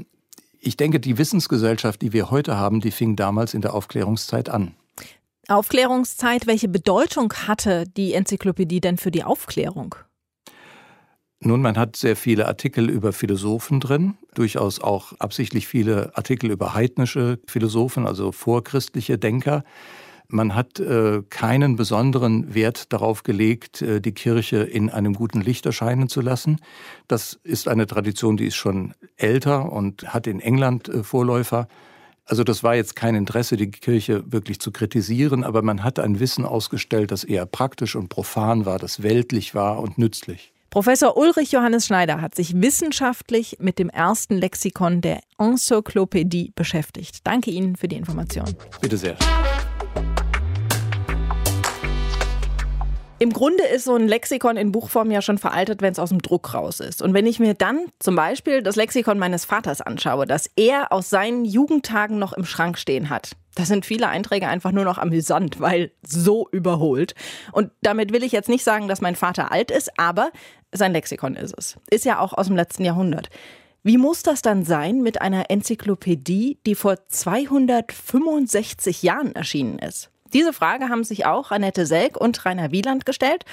ich 0.59 0.77
denke, 0.77 0.99
die 0.99 1.19
Wissensgesellschaft, 1.19 2.01
die 2.01 2.13
wir 2.13 2.31
heute 2.31 2.57
haben, 2.57 2.81
die 2.81 2.91
fing 2.91 3.17
damals 3.17 3.55
in 3.55 3.61
der 3.61 3.75
Aufklärungszeit 3.75 4.49
an. 4.49 4.75
Aufklärungszeit, 5.49 6.47
welche 6.47 6.69
Bedeutung 6.69 7.33
hatte 7.33 7.85
die 7.85 8.15
Enzyklopädie 8.15 8.81
denn 8.81 8.99
für 8.99 9.11
die 9.11 9.25
Aufklärung? 9.25 9.97
Nun, 11.43 11.63
man 11.63 11.79
hat 11.79 11.97
sehr 11.97 12.17
viele 12.17 12.47
Artikel 12.49 12.91
über 12.91 13.15
Philosophen 13.15 13.81
drin, 13.81 14.19
durchaus 14.35 14.79
auch 14.79 15.15
absichtlich 15.19 15.67
viele 15.67 16.15
Artikel 16.15 16.51
über 16.51 16.75
heidnische 16.75 17.39
Philosophen, 17.47 18.07
also 18.07 18.31
vorchristliche 18.31 19.17
Denker. 19.17 19.65
Man 20.29 20.55
hat 20.55 20.79
äh, 20.81 21.23
keinen 21.31 21.77
besonderen 21.77 22.55
Wert 22.55 22.93
darauf 22.93 23.23
gelegt, 23.23 23.81
äh, 23.81 24.03
die 24.03 24.13
Kirche 24.13 24.59
in 24.59 24.91
einem 24.91 25.15
guten 25.15 25.41
Licht 25.41 25.65
erscheinen 25.65 26.11
zu 26.11 26.21
lassen. 26.21 26.61
Das 27.09 27.41
ist 27.43 27.69
eine 27.69 27.87
Tradition, 27.87 28.37
die 28.37 28.47
ist 28.47 28.57
schon 28.57 28.93
älter 29.17 29.73
und 29.73 30.13
hat 30.13 30.27
in 30.27 30.41
England 30.41 30.91
äh, 30.91 31.03
Vorläufer. 31.03 31.69
Also 32.27 32.45
das 32.45 32.63
war 32.63 32.77
jetzt 32.77 32.95
kein 32.95 33.15
Interesse, 33.15 33.57
die 33.57 33.71
Kirche 33.71 34.31
wirklich 34.31 34.61
zu 34.61 34.73
kritisieren, 34.73 35.43
aber 35.43 35.63
man 35.63 35.83
hat 35.83 35.99
ein 35.99 36.21
Wissen 36.21 36.45
ausgestellt, 36.45 37.11
das 37.11 37.25
eher 37.25 37.47
praktisch 37.47 37.97
und 37.97 38.11
profan 38.11 38.67
war, 38.67 38.79
das 38.79 39.03
weltlich 39.03 39.55
war 39.55 39.81
und 39.81 39.97
nützlich. 39.97 40.53
Professor 40.71 41.17
Ulrich 41.17 41.51
Johannes 41.51 41.87
Schneider 41.87 42.21
hat 42.21 42.37
sich 42.37 42.63
wissenschaftlich 42.63 43.57
mit 43.59 43.81
dem 43.81 43.91
ersten 43.91 44.37
Lexikon 44.37 45.01
der 45.01 45.19
Enzyklopädie 45.37 46.53
beschäftigt. 46.55 47.27
Danke 47.27 47.51
Ihnen 47.51 47.75
für 47.75 47.89
die 47.89 47.97
Information. 47.97 48.45
Bitte 48.81 48.97
sehr. 48.97 49.17
Im 53.19 53.33
Grunde 53.33 53.65
ist 53.65 53.85
so 53.85 53.97
ein 53.97 54.07
Lexikon 54.07 54.57
in 54.57 54.71
Buchform 54.71 55.11
ja 55.11 55.21
schon 55.21 55.39
veraltet, 55.39 55.83
wenn 55.83 55.93
es 55.93 55.99
aus 55.99 56.09
dem 56.11 56.23
Druck 56.23 56.55
raus 56.55 56.79
ist. 56.79 57.03
Und 57.03 57.15
wenn 57.15 57.27
ich 57.27 57.41
mir 57.41 57.55
dann 57.55 57.87
zum 57.99 58.15
Beispiel 58.15 58.63
das 58.63 58.77
Lexikon 58.77 59.19
meines 59.19 59.45
Vaters 59.45 59.81
anschaue, 59.83 60.25
das 60.25 60.49
er 60.55 60.93
aus 60.93 61.11
seinen 61.11 61.45
Jugendtagen 61.45 62.19
noch 62.19 62.33
im 62.33 62.47
Schrank 62.47 62.79
stehen 62.79 63.11
hat, 63.11 63.33
da 63.57 63.67
sind 63.67 63.85
viele 63.85 64.09
Einträge 64.09 64.49
einfach 64.49 64.73
nur 64.73 64.85
noch 64.85 64.97
amüsant, 64.97 65.61
weil 65.61 65.91
so 66.03 66.49
überholt. 66.51 67.15
Und 67.53 67.73
damit 67.83 68.13
will 68.13 68.23
ich 68.23 68.33
jetzt 68.33 68.49
nicht 68.49 68.65
sagen, 68.65 68.89
dass 68.89 69.03
mein 69.03 69.17
Vater 69.17 69.53
alt 69.53 69.71
ist, 69.71 69.91
aber 69.99 70.31
sein 70.73 70.93
Lexikon 70.93 71.37
ist 71.37 71.55
es. 71.57 71.77
Ist 71.91 72.05
ja 72.05 72.21
auch 72.21 72.33
aus 72.33 72.47
dem 72.47 72.57
letzten 72.57 72.85
Jahrhundert. 72.85 73.29
Wie 73.83 73.97
muss 73.97 74.23
das 74.23 74.43
dann 74.43 74.65
sein 74.65 75.01
mit 75.01 75.23
einer 75.23 75.51
Enzyklopädie, 75.51 76.59
die 76.67 76.75
vor 76.75 76.97
265 77.09 79.03
Jahren 79.03 79.35
erschienen 79.35 79.79
ist? 79.79 80.11
Diese 80.33 80.53
Frage 80.53 80.89
haben 80.89 81.03
sich 81.03 81.27
auch 81.27 81.51
Annette 81.51 81.87
Selk 81.87 82.17
und 82.17 82.45
Rainer 82.45 82.71
Wieland 82.71 83.05
gestellt 83.05 83.45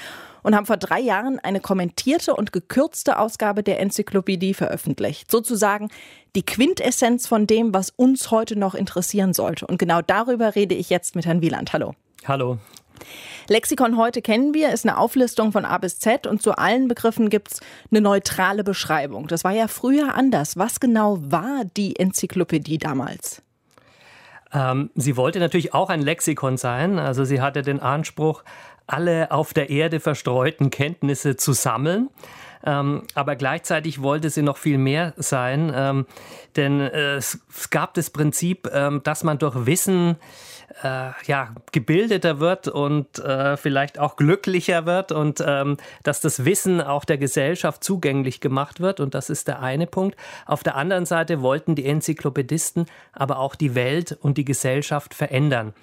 und 0.42 0.54
haben 0.54 0.66
vor 0.66 0.76
drei 0.76 1.00
Jahren 1.00 1.40
eine 1.40 1.60
kommentierte 1.60 2.36
und 2.36 2.52
gekürzte 2.52 3.18
Ausgabe 3.18 3.62
der 3.62 3.80
Enzyklopädie 3.80 4.54
veröffentlicht. 4.54 5.30
Sozusagen 5.30 5.88
die 6.36 6.44
Quintessenz 6.44 7.26
von 7.26 7.46
dem, 7.46 7.74
was 7.74 7.90
uns 7.90 8.30
heute 8.30 8.56
noch 8.56 8.74
interessieren 8.74 9.32
sollte. 9.32 9.66
Und 9.66 9.78
genau 9.78 10.02
darüber 10.02 10.54
rede 10.54 10.74
ich 10.74 10.90
jetzt 10.90 11.16
mit 11.16 11.26
Herrn 11.26 11.40
Wieland. 11.40 11.72
Hallo. 11.72 11.94
Hallo. 12.26 12.58
Lexikon 13.48 13.96
heute 13.96 14.22
kennen 14.22 14.54
wir, 14.54 14.70
ist 14.70 14.86
eine 14.86 14.98
Auflistung 14.98 15.52
von 15.52 15.64
A 15.64 15.78
bis 15.78 15.98
Z 15.98 16.26
und 16.26 16.42
zu 16.42 16.52
allen 16.52 16.88
Begriffen 16.88 17.30
gibt 17.30 17.52
es 17.52 17.60
eine 17.90 18.00
neutrale 18.00 18.64
Beschreibung. 18.64 19.26
Das 19.28 19.44
war 19.44 19.52
ja 19.52 19.68
früher 19.68 20.14
anders. 20.14 20.56
Was 20.56 20.80
genau 20.80 21.18
war 21.20 21.64
die 21.76 21.98
Enzyklopädie 21.98 22.78
damals? 22.78 23.42
Ähm, 24.52 24.90
sie 24.94 25.16
wollte 25.16 25.38
natürlich 25.40 25.74
auch 25.74 25.90
ein 25.90 26.02
Lexikon 26.02 26.56
sein. 26.56 26.98
Also 26.98 27.24
sie 27.24 27.40
hatte 27.40 27.62
den 27.62 27.80
Anspruch, 27.80 28.42
alle 28.86 29.30
auf 29.30 29.52
der 29.52 29.70
Erde 29.70 30.00
verstreuten 30.00 30.70
Kenntnisse 30.70 31.36
zu 31.36 31.52
sammeln. 31.52 32.08
Ähm, 32.64 33.02
aber 33.14 33.36
gleichzeitig 33.36 34.02
wollte 34.02 34.30
sie 34.30 34.42
noch 34.42 34.56
viel 34.56 34.78
mehr 34.78 35.14
sein, 35.16 35.72
ähm, 35.74 36.06
denn 36.56 36.80
äh, 36.80 37.14
es, 37.14 37.38
gab 37.70 37.94
das 37.94 38.10
Prinzip, 38.10 38.68
ähm, 38.72 39.00
dass 39.04 39.22
man 39.22 39.38
durch 39.38 39.66
Wissen 39.66 40.16
äh, 40.82 41.10
ja, 41.26 41.54
gebildeter 41.72 42.40
wird 42.40 42.68
und 42.68 43.18
äh, 43.18 43.56
vielleicht 43.56 43.98
auch 43.98 44.16
glücklicher 44.16 44.86
wird 44.86 45.12
und 45.12 45.42
ähm, 45.44 45.76
dass 46.02 46.20
das 46.20 46.44
Wissen 46.44 46.80
auch 46.80 47.04
der 47.04 47.18
Gesellschaft 47.18 47.82
zugänglich 47.82 48.40
gemacht 48.40 48.80
wird. 48.80 49.00
Und 49.00 49.14
das 49.14 49.30
ist 49.30 49.48
der 49.48 49.60
eine 49.60 49.86
Punkt. 49.86 50.16
Auf 50.46 50.62
der 50.62 50.76
anderen 50.76 51.06
Seite 51.06 51.42
wollten 51.42 51.74
die 51.74 51.86
Enzyklopädisten 51.86 52.86
aber 53.12 53.38
auch 53.38 53.54
die 53.54 53.74
Welt 53.74 54.16
und 54.20 54.38
die 54.38 54.44
Gesellschaft 54.44 55.14
verändern. 55.14 55.74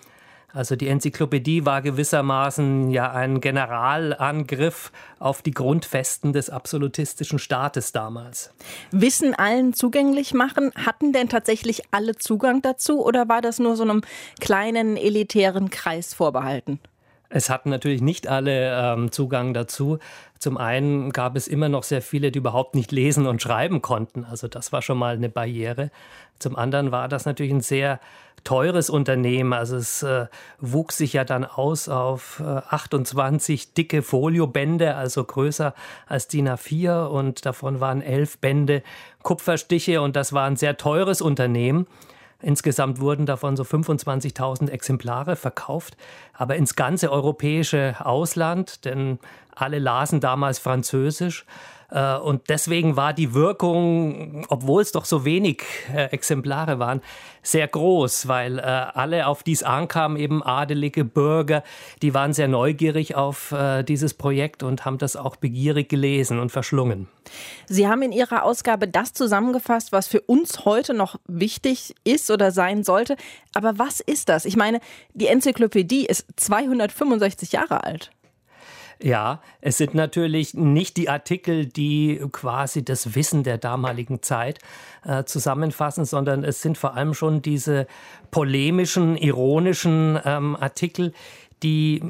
Also 0.56 0.78
die 0.78 0.88
Enzyklopädie 0.88 1.66
war 1.66 1.82
gewissermaßen 1.82 2.90
ja 2.90 3.12
ein 3.12 3.42
Generalangriff 3.42 4.94
auf 5.20 5.42
die 5.42 5.52
Grundfesten 5.52 6.32
des 6.32 6.50
absolutistischen 6.50 7.40
Staates 7.40 7.92
damals. 7.92 8.54
Wissen 8.90 9.36
allen 9.36 9.74
zugänglich 9.74 10.34
machen, 10.34 10.72
hatten 10.78 11.12
denn 11.12 11.28
tatsächlich 11.28 11.84
alle 11.92 12.16
Zugang 12.16 12.62
dazu 12.62 13.06
oder 13.06 13.28
war 13.28 13.42
das 13.42 13.60
nur 13.60 13.76
so 13.76 13.84
einem 13.84 14.02
kleinen 14.40 14.96
elitären 14.96 15.70
Kreis 15.70 16.14
vorbehalten? 16.14 16.80
Es 17.28 17.50
hatten 17.50 17.70
natürlich 17.70 18.02
nicht 18.02 18.28
alle 18.28 18.94
ähm, 18.94 19.12
Zugang 19.12 19.54
dazu. 19.54 20.00
Zum 20.40 20.58
einen 20.58 21.12
gab 21.12 21.36
es 21.36 21.50
immer 21.50 21.68
noch 21.68 21.84
sehr 21.84 22.02
viele, 22.02 22.32
die 22.32 22.40
überhaupt 22.40 22.76
nicht 22.76 22.94
lesen 22.94 23.28
und 23.28 23.42
schreiben 23.42 23.82
konnten. 23.82 24.24
Also 24.24 24.48
das 24.48 24.72
war 24.72 24.82
schon 24.82 24.98
mal 24.98 25.16
eine 25.16 25.28
Barriere. 25.28 25.92
Zum 26.40 26.56
anderen 26.56 26.92
war 26.94 27.10
das 27.10 27.26
natürlich 27.26 27.52
ein 27.52 27.60
sehr 27.62 28.00
teures 28.46 28.90
Unternehmen. 28.90 29.52
Also 29.52 29.76
es 29.76 30.02
äh, 30.04 30.28
wuchs 30.60 30.98
sich 30.98 31.12
ja 31.12 31.26
dann 31.26 31.44
aus 31.44 31.90
auf 31.90 32.40
äh, 32.40 32.44
28 32.44 33.74
dicke 33.74 34.02
Foliobände, 34.02 34.96
also 34.96 35.26
größer 35.26 35.74
als 36.08 36.30
DIN 36.30 36.48
A4 36.48 37.08
und 37.08 37.46
davon 37.46 37.82
waren 37.82 38.02
elf 38.02 38.38
Bände 38.38 38.84
Kupferstiche 39.24 40.02
und 40.02 40.16
das 40.16 40.32
war 40.32 40.48
ein 40.48 40.56
sehr 40.56 40.78
teures 40.78 41.22
Unternehmen. 41.22 41.88
Insgesamt 42.42 43.00
wurden 43.00 43.26
davon 43.26 43.58
so 43.58 43.64
25.000 43.64 44.70
Exemplare 44.70 45.36
verkauft, 45.36 45.98
aber 46.34 46.56
ins 46.56 46.76
ganze 46.76 47.12
europäische 47.12 47.96
Ausland, 48.00 48.86
denn 48.86 49.20
alle 49.56 49.80
lasen 49.80 50.20
damals 50.20 50.60
Französisch. 50.60 51.46
Äh, 51.92 52.18
und 52.18 52.50
deswegen 52.50 52.96
war 52.96 53.14
die 53.14 53.34
Wirkung, 53.34 54.46
obwohl 54.50 54.82
es 54.82 54.92
doch 54.92 55.06
so 55.06 55.26
wenig 55.26 55.64
äh, 55.94 56.06
Exemplare 56.06 56.80
waren, 56.80 57.02
sehr 57.42 57.68
groß, 57.68 58.28
weil 58.28 58.60
äh, 58.60 58.62
alle, 58.62 59.28
auf 59.28 59.44
die 59.44 59.52
es 59.52 59.64
ankam, 59.64 60.18
eben 60.18 60.42
adelige 60.42 61.06
Bürger, 61.06 61.64
die 62.02 62.14
waren 62.14 62.34
sehr 62.34 62.48
neugierig 62.48 63.16
auf 63.16 63.54
dieses 63.88 64.14
Projekt 64.14 64.64
und 64.64 64.86
haben 64.86 64.98
das 64.98 65.16
auch 65.16 65.36
begierig 65.36 65.90
gelesen 65.90 66.40
und 66.40 66.52
verschlungen. 66.52 67.08
Sie 67.68 67.88
haben 67.88 68.02
in 68.02 68.12
Ihrer 68.12 68.44
Ausgabe 68.44 68.88
das 68.88 69.14
zusammengefasst, 69.14 69.92
was 69.92 70.08
für 70.08 70.22
uns 70.22 70.66
heute 70.66 70.94
noch 70.94 71.20
wichtig 71.28 71.96
ist 72.04 72.32
oder 72.32 72.52
sein 72.52 72.84
sollte. 72.84 73.16
Aber 73.54 73.78
was 73.78 74.00
ist 74.00 74.30
das? 74.30 74.46
Ich 74.46 74.56
meine, 74.56 74.80
die 75.14 75.28
Enzyklopädie 75.28 76.06
ist 76.06 76.26
265 76.36 77.52
Jahre 77.52 77.84
alt. 77.84 78.12
Ja, 79.02 79.42
es 79.62 79.78
sind 79.78 79.94
natürlich 79.94 80.54
nicht 80.54 80.98
die 80.98 81.10
Artikel, 81.10 81.66
die 81.66 82.22
quasi 82.32 82.84
das 82.84 83.16
Wissen 83.16 83.44
der 83.44 83.58
damaligen 83.58 84.22
Zeit 84.22 84.60
äh, 85.04 85.26
zusammenfassen, 85.26 86.06
sondern 86.06 86.44
es 86.44 86.62
sind 86.62 86.78
vor 86.78 86.96
allem 86.96 87.14
schon 87.14 87.42
diese 87.42 87.88
polemischen, 88.32 89.18
ironischen 89.18 90.20
ähm, 90.24 90.56
Artikel, 90.56 91.14
die 91.64 92.02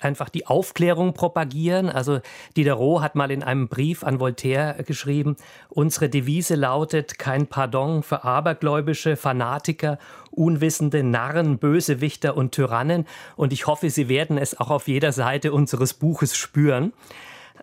einfach 0.00 0.28
die 0.28 0.46
Aufklärung 0.46 1.12
propagieren. 1.12 1.88
Also 1.88 2.20
Diderot 2.56 3.02
hat 3.02 3.14
mal 3.14 3.30
in 3.30 3.42
einem 3.42 3.68
Brief 3.68 4.02
an 4.02 4.20
Voltaire 4.20 4.82
geschrieben, 4.84 5.36
unsere 5.68 6.08
Devise 6.08 6.54
lautet 6.54 7.18
kein 7.18 7.46
Pardon 7.46 8.02
für 8.02 8.24
abergläubische 8.24 9.16
Fanatiker, 9.16 9.98
unwissende 10.30 11.02
Narren, 11.02 11.58
Bösewichter 11.58 12.36
und 12.36 12.52
Tyrannen. 12.52 13.06
Und 13.36 13.52
ich 13.52 13.66
hoffe, 13.66 13.90
Sie 13.90 14.08
werden 14.08 14.38
es 14.38 14.58
auch 14.58 14.70
auf 14.70 14.88
jeder 14.88 15.12
Seite 15.12 15.52
unseres 15.52 15.94
Buches 15.94 16.36
spüren. 16.36 16.92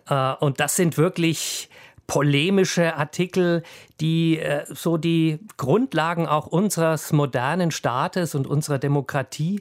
Äh, 0.08 0.34
und 0.34 0.60
das 0.60 0.76
sind 0.76 0.96
wirklich 0.96 1.68
polemische 2.06 2.96
Artikel, 2.96 3.62
die 4.00 4.38
äh, 4.38 4.64
so 4.68 4.96
die 4.96 5.40
Grundlagen 5.56 6.26
auch 6.26 6.46
unseres 6.46 7.12
modernen 7.12 7.70
Staates 7.70 8.34
und 8.34 8.46
unserer 8.46 8.78
Demokratie 8.78 9.60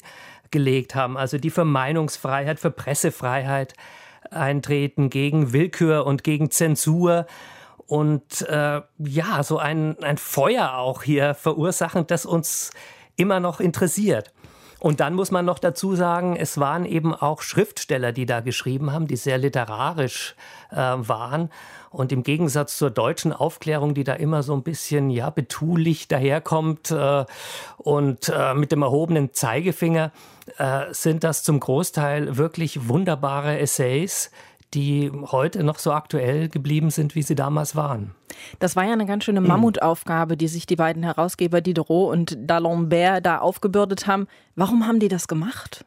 gelegt 0.52 0.96
haben, 0.96 1.18
also 1.18 1.38
die 1.38 1.50
für 1.50 1.66
Meinungsfreiheit, 1.66 2.60
für 2.60 2.72
Pressefreiheit 2.72 3.74
eintreten, 4.32 5.10
gegen 5.10 5.54
Willkür 5.54 6.06
und 6.06 6.24
gegen 6.24 6.52
Zensur 6.52 7.26
und 7.88 8.42
äh, 8.50 8.82
ja, 8.98 9.44
so 9.44 9.58
ein, 9.60 10.02
ein 10.04 10.18
Feuer 10.18 10.74
auch 10.74 11.04
hier 11.04 11.36
verursachen, 11.36 12.08
das 12.08 12.26
uns 12.26 12.72
immer 13.16 13.40
noch 13.40 13.60
interessiert. 13.60 14.34
Und 14.80 15.00
dann 15.00 15.14
muss 15.14 15.32
man 15.32 15.46
noch 15.46 15.60
dazu 15.60 15.96
sagen, 15.96 16.36
es 16.36 16.60
waren 16.60 16.86
eben 16.86 17.14
auch 17.14 17.42
Schriftsteller, 17.42 18.12
die 18.12 18.26
da 18.26 18.42
geschrieben 18.42 18.92
haben, 18.92 19.08
die 19.08 19.16
sehr 19.16 19.38
literarisch 19.38 20.36
äh, 20.72 20.76
waren. 20.76 21.50
Und 21.90 22.12
im 22.12 22.24
Gegensatz 22.24 22.78
zur 22.78 22.90
deutschen 22.90 23.32
Aufklärung, 23.32 23.94
die 23.94 24.04
da 24.04 24.14
immer 24.14 24.44
so 24.44 24.54
ein 24.54 24.64
bisschen 24.64 25.10
ja 25.10 25.30
betulich 25.30 26.10
daherkommt 26.10 26.92
äh, 26.92 27.26
und 27.78 28.30
äh, 28.30 28.54
mit 28.54 28.74
dem 28.74 28.82
erhobenen 28.82 29.34
Zeigefinger, 29.34 30.12
äh, 30.58 30.82
sind 30.92 31.24
das 31.24 31.44
zum 31.44 31.60
Großteil 31.60 32.38
wirklich 32.38 32.90
wunderbare 32.90 33.60
Essays, 33.60 34.30
die 34.76 35.12
heute 35.32 35.64
noch 35.64 35.80
so 35.80 35.94
aktuell 35.94 36.50
geblieben 36.50 36.92
sind, 36.92 37.16
wie 37.16 37.22
sie 37.22 37.36
damals 37.36 37.76
waren. 37.76 38.14
Das 38.60 38.76
war 38.76 38.84
ja 38.84 38.94
eine 38.94 39.06
ganz 39.06 39.24
schöne 39.24 39.42
Mammutaufgabe, 39.42 40.36
die 40.36 40.50
sich 40.50 40.66
die 40.66 40.76
beiden 40.76 41.04
Herausgeber 41.04 41.62
Diderot 41.62 42.12
und 42.12 42.38
D'Alembert 42.38 43.22
da 43.22 43.40
aufgebürdet 43.40 44.08
haben. 44.08 44.28
Warum 44.56 44.86
haben 44.86 45.00
die 45.00 45.08
das 45.08 45.28
gemacht? 45.28 45.86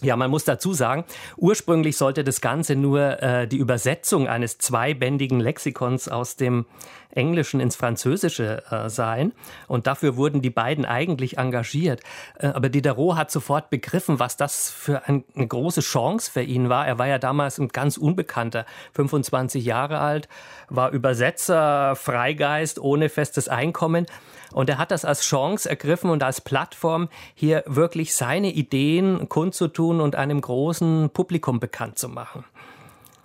Ja, 0.00 0.14
man 0.14 0.30
muss 0.30 0.44
dazu 0.44 0.74
sagen, 0.74 1.04
ursprünglich 1.36 1.96
sollte 1.96 2.22
das 2.22 2.40
Ganze 2.40 2.76
nur 2.76 3.20
äh, 3.20 3.48
die 3.48 3.56
Übersetzung 3.56 4.28
eines 4.28 4.58
zweibändigen 4.58 5.40
Lexikons 5.40 6.08
aus 6.08 6.36
dem 6.36 6.66
Englischen 7.10 7.60
ins 7.60 7.76
Französische 7.76 8.62
äh, 8.70 8.88
sein. 8.88 9.32
Und 9.66 9.86
dafür 9.86 10.16
wurden 10.16 10.42
die 10.42 10.50
beiden 10.50 10.84
eigentlich 10.84 11.38
engagiert. 11.38 12.02
Äh, 12.38 12.48
aber 12.48 12.68
Diderot 12.68 13.16
hat 13.16 13.30
sofort 13.30 13.70
begriffen, 13.70 14.18
was 14.18 14.36
das 14.36 14.70
für 14.70 15.06
ein, 15.08 15.24
eine 15.34 15.46
große 15.46 15.80
Chance 15.80 16.30
für 16.30 16.42
ihn 16.42 16.68
war. 16.68 16.86
Er 16.86 16.98
war 16.98 17.06
ja 17.06 17.18
damals 17.18 17.58
ein 17.58 17.68
ganz 17.68 17.96
Unbekannter, 17.96 18.66
25 18.92 19.64
Jahre 19.64 19.98
alt, 19.98 20.28
war 20.68 20.90
Übersetzer, 20.90 21.96
Freigeist, 21.96 22.78
ohne 22.78 23.08
festes 23.08 23.48
Einkommen. 23.48 24.06
Und 24.52 24.70
er 24.70 24.78
hat 24.78 24.90
das 24.90 25.04
als 25.04 25.22
Chance 25.22 25.68
ergriffen 25.68 26.10
und 26.10 26.22
als 26.22 26.40
Plattform, 26.40 27.08
hier 27.34 27.64
wirklich 27.66 28.14
seine 28.14 28.50
Ideen 28.50 29.28
kundzutun 29.28 30.00
und 30.00 30.16
einem 30.16 30.40
großen 30.40 31.10
Publikum 31.10 31.60
bekannt 31.60 31.98
zu 31.98 32.08
machen. 32.08 32.44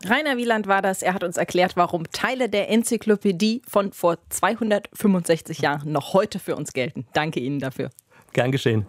Rainer 0.05 0.37
Wieland 0.37 0.67
war 0.67 0.81
das. 0.81 1.01
Er 1.01 1.13
hat 1.13 1.23
uns 1.23 1.37
erklärt, 1.37 1.77
warum 1.77 2.09
Teile 2.11 2.49
der 2.49 2.69
Enzyklopädie 2.69 3.61
von 3.67 3.93
vor 3.93 4.17
265 4.29 5.59
Jahren 5.59 5.91
noch 5.91 6.13
heute 6.13 6.39
für 6.39 6.55
uns 6.55 6.73
gelten. 6.73 7.05
Danke 7.13 7.39
Ihnen 7.39 7.59
dafür. 7.59 7.89
Gern 8.33 8.51
geschehen. 8.51 8.85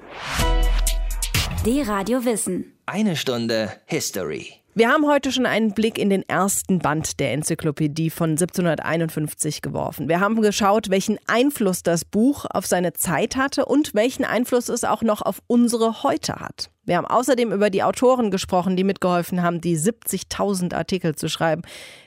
Die 1.65 1.83
Radio 1.83 2.25
Wissen. 2.25 2.73
Eine 2.87 3.17
Stunde 3.17 3.73
History. 3.87 4.55
Wir 4.77 4.89
haben 4.89 5.07
heute 5.07 5.31
schon 5.31 5.47
einen 5.47 5.73
Blick 5.73 5.99
in 5.99 6.11
den 6.11 6.29
ersten 6.29 6.81
Band 6.81 7.21
der 7.21 7.33
Enzyklopädie 7.33 8.11
von 8.11 8.31
1751 8.31 9.63
geworfen. 9.63 10.09
Wir 10.09 10.19
haben 10.19 10.43
geschaut, 10.43 10.91
welchen 10.91 11.21
Einfluss 11.29 11.85
das 11.85 12.05
Buch 12.05 12.45
auf 12.51 12.67
seine 12.67 12.93
Zeit 12.93 13.37
hatte 13.37 13.67
und 13.67 13.95
welchen 13.95 14.25
Einfluss 14.25 14.69
es 14.69 14.83
auch 14.83 15.03
noch 15.03 15.23
auf 15.23 15.41
unsere 15.47 16.03
heute 16.03 16.41
hat. 16.41 16.71
Wir 16.87 16.97
haben 16.97 17.07
außerdem 17.07 17.53
über 17.53 17.71
die 17.71 17.83
Autoren 17.83 18.31
gesprochen, 18.31 18.77
die 18.77 18.85
mitgeholfen 18.85 19.43
haben, 19.43 19.61
die 19.61 19.77
70.000 19.79 20.75
Artikel 20.75 21.15
zu 21.15 21.29
schreiben. 21.29 21.63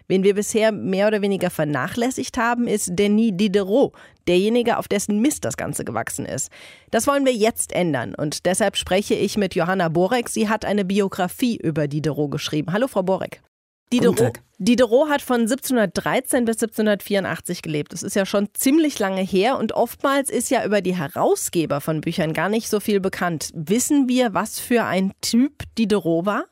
Wen 0.08 0.24
wir 0.24 0.36
bisher 0.36 0.72
mehr 0.72 1.08
oder 1.08 1.22
weniger 1.22 1.50
vernachlässigt 1.50 2.38
haben, 2.38 2.68
ist 2.68 2.92
Denis 2.94 3.32
Diderot, 3.34 3.94
derjenige, 4.28 4.78
auf 4.78 4.88
dessen 4.88 5.20
Mist 5.20 5.46
das 5.46 5.58
Ganze 5.58 5.84
gewachsen 5.84 6.26
ist. 6.26 6.52
Das 6.92 7.08
wollen 7.08 7.26
wir 7.26 7.34
jetzt 7.34 7.74
ändern 7.74 8.14
und 8.16 8.46
deshalb 8.46 8.78
spreche 8.78 9.16
ich 9.16 9.38
mit 9.38 9.56
Johanna 9.56 9.90
Borek. 9.90 10.30
Sie 10.30 10.48
hat 10.48 10.64
eine 10.64 10.86
Biografie 10.86 11.58
über 11.58 11.88
Diderot 11.88 12.32
geschrieben. 12.32 12.72
Hallo, 12.72 12.88
Frau 12.88 13.04
Borek. 13.04 13.42
Diderot, 13.92 14.40
Diderot 14.58 15.10
hat 15.10 15.22
von 15.22 15.42
1713 15.42 16.46
bis 16.46 16.56
1784 16.56 17.62
gelebt. 17.62 17.94
Das 17.94 18.04
ist 18.04 18.16
ja 18.16 18.26
schon 18.26 18.50
ziemlich 18.54 19.00
lange 19.00 19.22
her 19.22 19.58
und 19.58 19.72
oftmals 19.72 20.30
ist 20.30 20.50
ja 20.50 20.66
über 20.66 20.82
die 20.82 20.96
Herausgeber 20.96 21.80
von 21.80 22.02
Büchern 22.02 22.34
gar 22.34 22.50
nicht 22.50 22.70
so 22.70 22.80
viel 22.80 23.00
bekannt. 23.00 23.52
Wissen 23.54 24.10
wir, 24.10 24.34
was 24.34 24.60
für 24.60 24.84
ein 24.84 25.14
Typ 25.22 25.64
Diderot 25.78 26.26
war? 26.26 26.46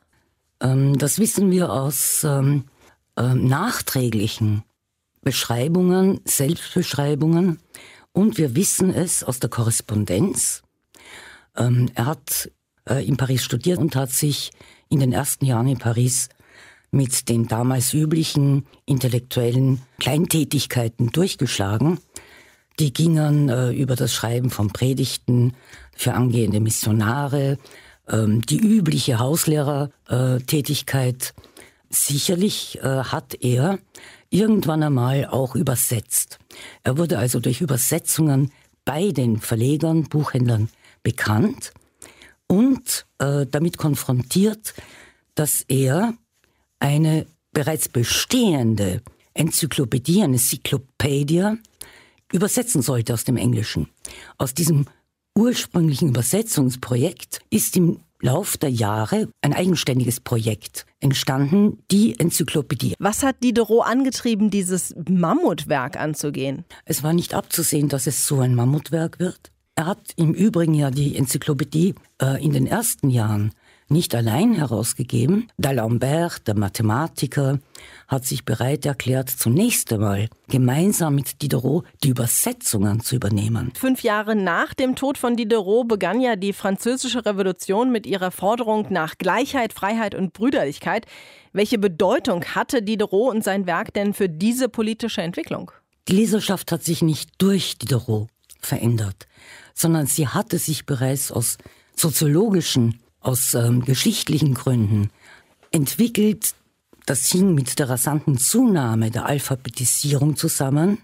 Ähm, 0.62 0.98
das 0.98 1.20
wissen 1.20 1.52
wir 1.52 1.72
aus 1.72 2.24
ähm, 2.24 2.66
äh, 3.18 3.34
nachträglichen 3.34 4.64
Beschreibungen, 5.22 6.22
Selbstbeschreibungen 6.26 7.60
und 8.12 8.38
wir 8.38 8.56
wissen 8.56 8.94
es 8.94 9.24
aus 9.24 9.40
der 9.40 9.50
Korrespondenz. 9.50 10.62
Ähm, 11.58 11.90
er 11.96 12.06
hat 12.06 12.52
äh, 12.88 13.06
in 13.06 13.18
Paris 13.18 13.44
studiert 13.44 13.80
und 13.80 13.96
hat 13.96 14.12
sich 14.12 14.52
in 14.90 15.00
den 15.00 15.12
ersten 15.12 15.46
Jahren 15.46 15.68
in 15.68 15.80
Paris 15.80 16.30
mit 16.96 17.30
den 17.30 17.48
damals 17.48 17.94
üblichen 17.94 18.66
intellektuellen 18.86 19.82
Kleintätigkeiten 20.00 21.12
durchgeschlagen. 21.12 22.00
Die 22.80 22.92
gingen 22.94 23.50
äh, 23.50 23.72
über 23.72 23.96
das 23.96 24.12
Schreiben 24.14 24.50
von 24.50 24.70
Predigten 24.70 25.54
für 25.96 26.14
angehende 26.14 26.62
Missionare, 26.62 27.58
ähm, 28.08 28.42
die 28.42 28.60
übliche 28.60 29.20
Hauslehrertätigkeit. 29.20 31.34
Sicherlich 31.90 32.80
äh, 32.82 33.04
hat 33.04 33.36
er 33.42 33.78
irgendwann 34.30 34.84
einmal 34.84 35.26
auch 35.26 35.56
übersetzt. 35.56 36.40
Er 36.84 36.98
wurde 36.98 37.20
also 37.20 37.42
durch 37.42 37.60
Übersetzungen 37.62 38.52
bei 38.86 39.12
den 39.12 39.40
Verlegern, 39.40 40.04
Buchhändlern 40.04 40.70
bekannt 41.04 41.74
und 42.48 43.06
äh, 43.20 43.46
damit 43.46 43.78
konfrontiert, 43.78 44.74
dass 45.36 45.62
er 45.62 46.16
eine 46.80 47.26
bereits 47.52 47.90
bestehende 47.90 49.02
Enzyklopädie, 49.34 50.24
eine 50.24 50.38
Cyclopedia, 50.38 51.58
übersetzen 52.32 52.82
sollte 52.82 53.14
aus 53.14 53.24
dem 53.24 53.38
Englischen. 53.38 53.88
Aus 54.38 54.54
diesem 54.54 54.88
ursprünglichen 55.38 56.10
Übersetzungsprojekt 56.10 57.42
ist 57.50 57.76
im 57.78 58.00
Lauf 58.22 58.58
der 58.58 58.72
Jahre 58.72 59.28
ein 59.42 59.54
eigenständiges 59.54 60.20
Projekt 60.22 60.86
entstanden, 61.00 61.84
die 61.92 62.18
Enzyklopädie. 62.18 62.96
Was 62.98 63.24
hat 63.24 63.44
Diderot 63.44 63.86
angetrieben, 63.86 64.50
dieses 64.50 64.96
Mammutwerk 65.08 66.00
anzugehen? 66.00 66.64
Es 66.86 67.04
war 67.04 67.14
nicht 67.14 67.34
abzusehen, 67.34 67.90
dass 67.90 68.08
es 68.08 68.26
so 68.26 68.40
ein 68.40 68.56
Mammutwerk 68.56 69.20
wird. 69.20 69.52
Er 69.76 69.88
hat 69.88 70.14
im 70.16 70.34
Übrigen 70.34 70.74
ja 70.74 70.90
die 70.90 71.18
Enzyklopädie 71.18 71.96
äh, 72.22 72.44
in 72.44 72.54
den 72.54 72.66
ersten 72.66 73.10
Jahren 73.10 73.52
nicht 73.88 74.16
allein 74.16 74.54
herausgegeben. 74.54 75.48
D'Alembert, 75.60 76.48
der 76.48 76.58
Mathematiker, 76.58 77.60
hat 78.08 78.26
sich 78.26 78.46
bereit 78.46 78.86
erklärt, 78.86 79.30
zunächst 79.30 79.92
einmal 79.94 80.30
gemeinsam 80.48 81.16
mit 81.16 81.42
Diderot 81.42 81.86
die 82.04 82.10
Übersetzungen 82.10 83.00
zu 83.02 83.16
übernehmen. 83.16 83.72
Fünf 83.76 84.02
Jahre 84.02 84.36
nach 84.36 84.74
dem 84.74 84.96
Tod 84.96 85.18
von 85.18 85.36
Diderot 85.36 85.88
begann 85.88 86.22
ja 86.22 86.36
die 86.36 86.54
Französische 86.54 87.26
Revolution 87.26 87.92
mit 87.92 88.06
ihrer 88.06 88.32
Forderung 88.32 88.88
nach 88.90 89.18
Gleichheit, 89.18 89.74
Freiheit 89.74 90.16
und 90.16 90.34
Brüderlichkeit. 90.34 91.06
Welche 91.54 91.78
Bedeutung 91.78 92.44
hatte 92.44 92.82
Diderot 92.82 93.34
und 93.34 93.44
sein 93.44 93.66
Werk 93.66 93.94
denn 93.94 94.14
für 94.14 94.30
diese 94.30 94.70
politische 94.70 95.22
Entwicklung? 95.22 95.72
Die 96.08 96.14
Leserschaft 96.14 96.72
hat 96.72 96.84
sich 96.84 97.02
nicht 97.02 97.32
durch 97.40 97.78
Diderot 97.78 98.28
verändert, 98.60 99.28
sondern 99.74 100.06
sie 100.06 100.28
hatte 100.28 100.60
sich 100.60 100.86
bereits 100.86 101.32
aus 101.32 101.58
soziologischen 101.96 103.00
aus 103.26 103.54
ähm, 103.54 103.84
geschichtlichen 103.84 104.54
Gründen 104.54 105.10
entwickelt. 105.72 106.54
Das 107.06 107.28
hing 107.28 107.54
mit 107.54 107.80
der 107.80 107.90
rasanten 107.90 108.38
Zunahme 108.38 109.12
der 109.12 109.26
Alphabetisierung 109.26 110.36
zusammen. 110.36 111.00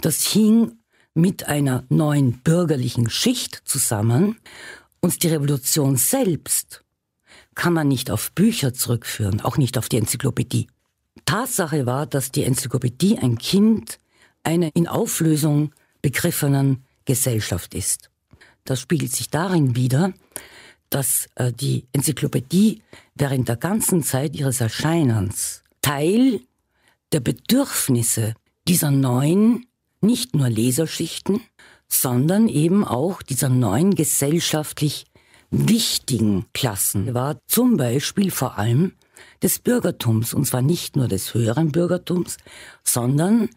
Das 0.00 0.24
hing 0.24 0.78
mit 1.14 1.48
einer 1.48 1.84
neuen 1.88 2.38
bürgerlichen 2.38 3.10
Schicht 3.10 3.62
zusammen. 3.64 4.36
Und 5.00 5.22
die 5.22 5.28
Revolution 5.28 5.96
selbst 5.96 6.84
kann 7.54 7.72
man 7.72 7.88
nicht 7.88 8.10
auf 8.10 8.32
Bücher 8.32 8.72
zurückführen, 8.72 9.40
auch 9.40 9.56
nicht 9.56 9.78
auf 9.78 9.88
die 9.88 9.98
Enzyklopädie. 9.98 10.68
Tatsache 11.24 11.86
war, 11.86 12.06
dass 12.06 12.30
die 12.30 12.44
Enzyklopädie 12.44 13.18
ein 13.18 13.38
Kind 13.38 13.98
einer 14.44 14.70
in 14.74 14.86
Auflösung 14.86 15.72
begriffenen 16.00 16.84
Gesellschaft 17.04 17.74
ist. 17.74 18.10
Das 18.64 18.80
spiegelt 18.80 19.12
sich 19.12 19.30
darin 19.30 19.74
wider, 19.76 20.12
dass 20.90 21.28
äh, 21.34 21.52
die 21.52 21.86
Enzyklopädie 21.92 22.82
während 23.14 23.48
der 23.48 23.56
ganzen 23.56 24.02
Zeit 24.02 24.34
ihres 24.36 24.60
Erscheinens 24.60 25.62
Teil 25.82 26.40
der 27.12 27.20
Bedürfnisse 27.20 28.34
dieser 28.66 28.90
neuen, 28.90 29.66
nicht 30.00 30.34
nur 30.34 30.48
Leserschichten, 30.48 31.40
sondern 31.88 32.48
eben 32.48 32.84
auch 32.84 33.22
dieser 33.22 33.48
neuen 33.48 33.94
gesellschaftlich 33.94 35.06
wichtigen 35.50 36.46
Klassen 36.52 37.14
war. 37.14 37.38
Zum 37.46 37.76
Beispiel 37.76 38.30
vor 38.30 38.58
allem 38.58 38.92
des 39.42 39.58
Bürgertums, 39.58 40.34
und 40.34 40.46
zwar 40.46 40.62
nicht 40.62 40.96
nur 40.96 41.08
des 41.08 41.34
höheren 41.34 41.72
Bürgertums, 41.72 42.36
sondern 42.84 43.48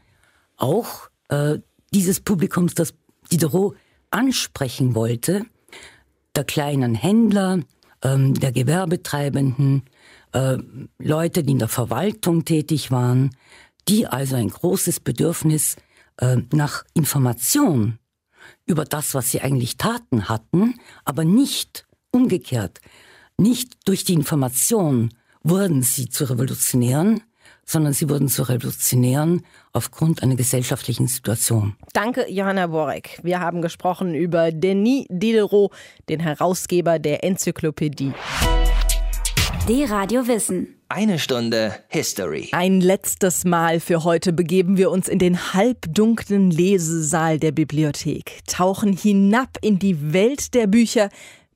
auch 0.57 1.09
äh, 1.29 1.59
dieses 1.93 2.21
Publikums, 2.21 2.73
das 2.73 2.93
Diderot 3.31 3.75
ansprechen 4.09 4.95
wollte, 4.95 5.45
der 6.35 6.43
kleinen 6.43 6.95
Händler, 6.95 7.59
ähm, 8.03 8.33
der 8.33 8.51
Gewerbetreibenden, 8.51 9.83
äh, 10.33 10.57
Leute, 10.99 11.43
die 11.43 11.53
in 11.53 11.59
der 11.59 11.67
Verwaltung 11.67 12.45
tätig 12.45 12.91
waren, 12.91 13.35
die 13.87 14.07
also 14.07 14.35
ein 14.35 14.49
großes 14.49 14.99
Bedürfnis 14.99 15.75
äh, 16.17 16.37
nach 16.53 16.83
Information 16.93 17.99
über 18.65 18.85
das, 18.85 19.13
was 19.13 19.31
sie 19.31 19.41
eigentlich 19.41 19.77
taten 19.77 20.29
hatten, 20.29 20.75
aber 21.05 21.25
nicht 21.25 21.85
umgekehrt. 22.11 22.79
Nicht 23.37 23.87
durch 23.87 24.03
die 24.03 24.13
Information 24.13 25.13
wurden 25.43 25.81
sie 25.83 26.09
zu 26.09 26.29
Revolutionären, 26.29 27.21
sondern 27.65 27.93
sie 27.93 28.09
wurden 28.09 28.27
zu 28.27 28.43
Revolutionären 28.43 29.45
aufgrund 29.73 30.23
einer 30.23 30.35
gesellschaftlichen 30.35 31.07
Situation. 31.07 31.75
Danke, 31.93 32.29
Johanna 32.29 32.67
Borek. 32.67 33.19
Wir 33.23 33.39
haben 33.39 33.61
gesprochen 33.61 34.13
über 34.15 34.51
Denis 34.51 35.05
Diderot, 35.09 35.71
den 36.09 36.19
Herausgeber 36.19 36.99
der 36.99 37.23
Enzyklopädie. 37.23 38.13
Die 39.67 39.83
Radio 39.83 40.27
Wissen. 40.27 40.75
Eine 40.89 41.19
Stunde 41.19 41.75
History. 41.87 42.49
Ein 42.51 42.81
letztes 42.81 43.45
Mal 43.45 43.79
für 43.79 44.03
heute 44.03 44.33
begeben 44.33 44.75
wir 44.75 44.91
uns 44.91 45.07
in 45.07 45.19
den 45.19 45.53
halbdunklen 45.53 46.51
Lesesaal 46.51 47.39
der 47.39 47.53
Bibliothek, 47.53 48.41
tauchen 48.47 48.91
hinab 48.91 49.57
in 49.61 49.79
die 49.79 50.11
Welt 50.11 50.53
der 50.53 50.67
Bücher, 50.67 51.09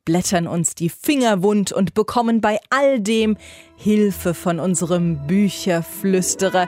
blättern 0.06 0.48
uns 0.48 0.76
die 0.76 0.90
Finger 0.90 1.42
wund 1.44 1.72
und 1.72 1.96
bekommen 1.96 2.40
bei 2.40 2.60
all 2.70 3.00
dem 3.00 3.36
Hilfe 3.76 4.34
von 4.34 4.60
unserem 4.60 5.26
Bücherflüsterer, 5.28 6.68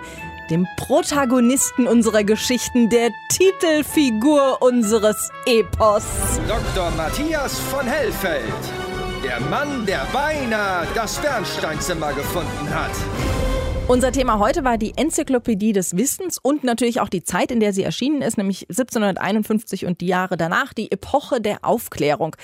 dem 0.50 0.68
Protagonisten 0.78 1.88
unserer 1.88 2.24
Geschichten, 2.24 2.90
der 2.90 3.12
Titelfigur 3.30 4.62
unseres 4.62 5.30
Epos. 5.46 6.04
Dr. 6.48 6.92
Matthias 6.98 7.60
von 7.60 7.86
Hellfeld. 7.86 8.44
Der 9.24 9.40
Mann, 9.40 9.86
der 9.86 10.06
beinahe 10.12 10.88
das 10.96 11.18
Bernsteinzimmer 11.18 12.14
gefunden 12.14 12.70
hat. 12.74 12.92
Unser 13.90 14.12
Thema 14.12 14.38
heute 14.38 14.66
war 14.66 14.78
die 14.78 14.98
Enzyklopädie 14.98 15.72
des 15.72 15.96
Wissens 15.96 16.38
und 16.40 16.66
natürlich 16.66 17.00
auch 17.00 17.08
die 17.08 17.24
Zeit, 17.24 17.52
in 17.52 17.62
der 17.62 17.72
sie 17.72 17.84
erschienen 17.84 18.22
ist, 18.22 18.38
nämlich 18.38 18.64
1751 18.70 19.86
und 19.86 20.02
die 20.02 20.08
Jahre 20.08 20.36
danach, 20.36 20.74
die 20.74 20.92
Epoche 20.92 21.40
der 21.40 21.60
Aufklärung. 21.62 22.36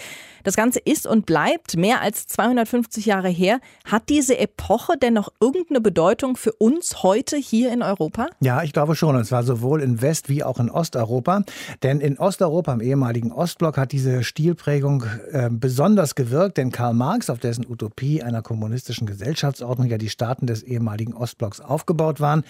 Das 0.46 0.56
Ganze 0.56 0.80
ist 0.80 1.06
und 1.06 1.26
bleibt 1.26 1.76
mehr 1.76 2.02
als 2.02 2.28
250 2.28 3.06
Jahre 3.06 3.28
her. 3.28 3.60
Hat 3.84 4.08
diese 4.08 4.38
Epoche 4.38 4.98
denn 4.98 5.14
noch 5.14 5.34
irgendeine 5.42 5.82
Bedeutung 5.82 6.38
für 6.38 6.54
uns 6.54 7.04
heute 7.04 7.36
hier 7.36 7.74
in 7.74 7.82
Europa? 7.82 8.28
Ja, 8.40 8.64
ich 8.64 8.72
glaube 8.72 8.96
schon. 8.96 9.16
Und 9.16 9.26
zwar 9.26 9.44
sowohl 9.44 9.82
in 9.82 10.02
West- 10.02 10.30
wie 10.30 10.44
auch 10.44 10.60
in 10.60 10.70
Osteuropa. 10.70 11.44
Denn 11.82 12.00
in 12.00 12.18
Osteuropa, 12.20 12.74
im 12.74 12.82
ehemaligen 12.82 13.34
Ostblock, 13.34 13.78
hat 13.78 13.92
diese 13.92 14.24
Stilprägung 14.24 15.06
äh, 15.32 15.50
besonders 15.50 16.16
gewirkt. 16.16 16.58
Denn 16.58 16.72
Karl 16.72 16.94
Marx, 16.94 17.30
auf 17.30 17.40
dessen 17.40 17.66
Utopie 17.66 18.22
einer 18.22 18.42
kommunistischen 18.42 19.08
Gesellschaftsordnung 19.08 19.88
ja 19.88 19.98
die 19.98 20.10
Staaten 20.10 20.46
des 20.48 20.64
ehemaligen 20.64 21.14
Ostblocks 21.14 21.33
aufgebaut 21.42 22.20
waren, 22.20 22.44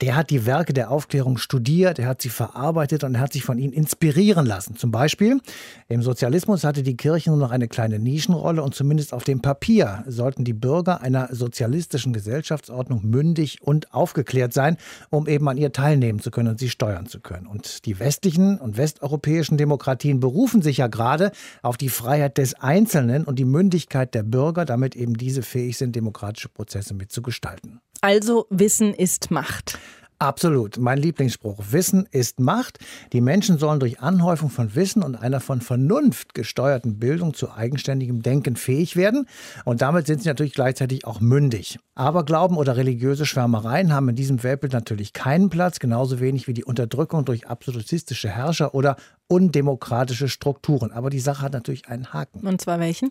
der 0.00 0.16
hat 0.16 0.30
die 0.30 0.46
Werke 0.46 0.72
der 0.72 0.90
Aufklärung 0.90 1.38
studiert, 1.38 1.98
er 1.98 2.06
hat 2.06 2.22
sie 2.22 2.28
verarbeitet 2.28 3.04
und 3.04 3.14
er 3.14 3.20
hat 3.20 3.32
sich 3.32 3.44
von 3.44 3.58
ihnen 3.58 3.72
inspirieren 3.72 4.46
lassen. 4.46 4.76
Zum 4.76 4.90
Beispiel 4.90 5.40
im 5.88 6.02
Sozialismus 6.02 6.64
hatte 6.64 6.82
die 6.82 6.96
Kirche 6.96 7.30
noch 7.30 7.50
eine 7.50 7.68
kleine 7.68 7.98
Nischenrolle 7.98 8.62
und 8.62 8.74
zumindest 8.74 9.12
auf 9.12 9.24
dem 9.24 9.40
Papier 9.40 10.04
sollten 10.06 10.44
die 10.44 10.52
Bürger 10.52 11.00
einer 11.00 11.28
sozialistischen 11.34 12.12
Gesellschaftsordnung 12.12 13.04
mündig 13.04 13.58
und 13.62 13.92
aufgeklärt 13.92 14.52
sein, 14.52 14.76
um 15.10 15.26
eben 15.26 15.48
an 15.48 15.56
ihr 15.56 15.72
teilnehmen 15.72 16.20
zu 16.20 16.30
können 16.30 16.48
und 16.48 16.58
sie 16.58 16.70
steuern 16.70 17.06
zu 17.06 17.20
können. 17.20 17.46
Und 17.46 17.86
die 17.86 17.98
westlichen 17.98 18.58
und 18.58 18.76
westeuropäischen 18.76 19.56
Demokratien 19.56 20.20
berufen 20.20 20.62
sich 20.62 20.78
ja 20.78 20.86
gerade 20.86 21.32
auf 21.62 21.76
die 21.76 21.88
Freiheit 21.88 22.38
des 22.38 22.54
Einzelnen 22.54 23.24
und 23.24 23.38
die 23.38 23.44
Mündigkeit 23.44 24.14
der 24.14 24.22
Bürger, 24.22 24.64
damit 24.64 24.96
eben 24.96 25.14
diese 25.14 25.42
fähig 25.42 25.76
sind, 25.76 25.96
demokratische 25.96 26.48
Prozesse 26.48 26.94
mitzugestalten. 26.94 27.80
Also 28.02 28.46
Wissen 28.48 28.94
ist 28.94 29.30
Macht. 29.30 29.78
Absolut. 30.18 30.78
Mein 30.78 30.98
Lieblingsspruch. 30.98 31.58
Wissen 31.70 32.06
ist 32.10 32.40
Macht. 32.40 32.78
Die 33.14 33.22
Menschen 33.22 33.58
sollen 33.58 33.80
durch 33.80 34.00
Anhäufung 34.00 34.50
von 34.50 34.74
Wissen 34.74 35.02
und 35.02 35.16
einer 35.16 35.40
von 35.40 35.62
Vernunft 35.62 36.34
gesteuerten 36.34 36.98
Bildung 36.98 37.32
zu 37.32 37.50
eigenständigem 37.50 38.22
Denken 38.22 38.56
fähig 38.56 38.96
werden. 38.96 39.26
Und 39.64 39.80
damit 39.80 40.06
sind 40.06 40.22
sie 40.22 40.28
natürlich 40.28 40.52
gleichzeitig 40.52 41.06
auch 41.06 41.20
mündig. 41.20 41.78
Aber 41.94 42.24
Glauben 42.24 42.58
oder 42.58 42.76
religiöse 42.76 43.24
Schwärmereien 43.24 43.94
haben 43.94 44.10
in 44.10 44.16
diesem 44.16 44.42
Weltbild 44.42 44.74
natürlich 44.74 45.14
keinen 45.14 45.48
Platz, 45.48 45.78
genauso 45.78 46.20
wenig 46.20 46.46
wie 46.46 46.54
die 46.54 46.64
Unterdrückung 46.64 47.24
durch 47.24 47.48
absolutistische 47.48 48.28
Herrscher 48.28 48.74
oder 48.74 48.96
undemokratische 49.30 50.28
Strukturen. 50.28 50.90
Aber 50.90 51.08
die 51.08 51.20
Sache 51.20 51.42
hat 51.42 51.52
natürlich 51.52 51.88
einen 51.88 52.12
Haken. 52.12 52.44
Und 52.44 52.60
zwar 52.60 52.80
welchen? 52.80 53.10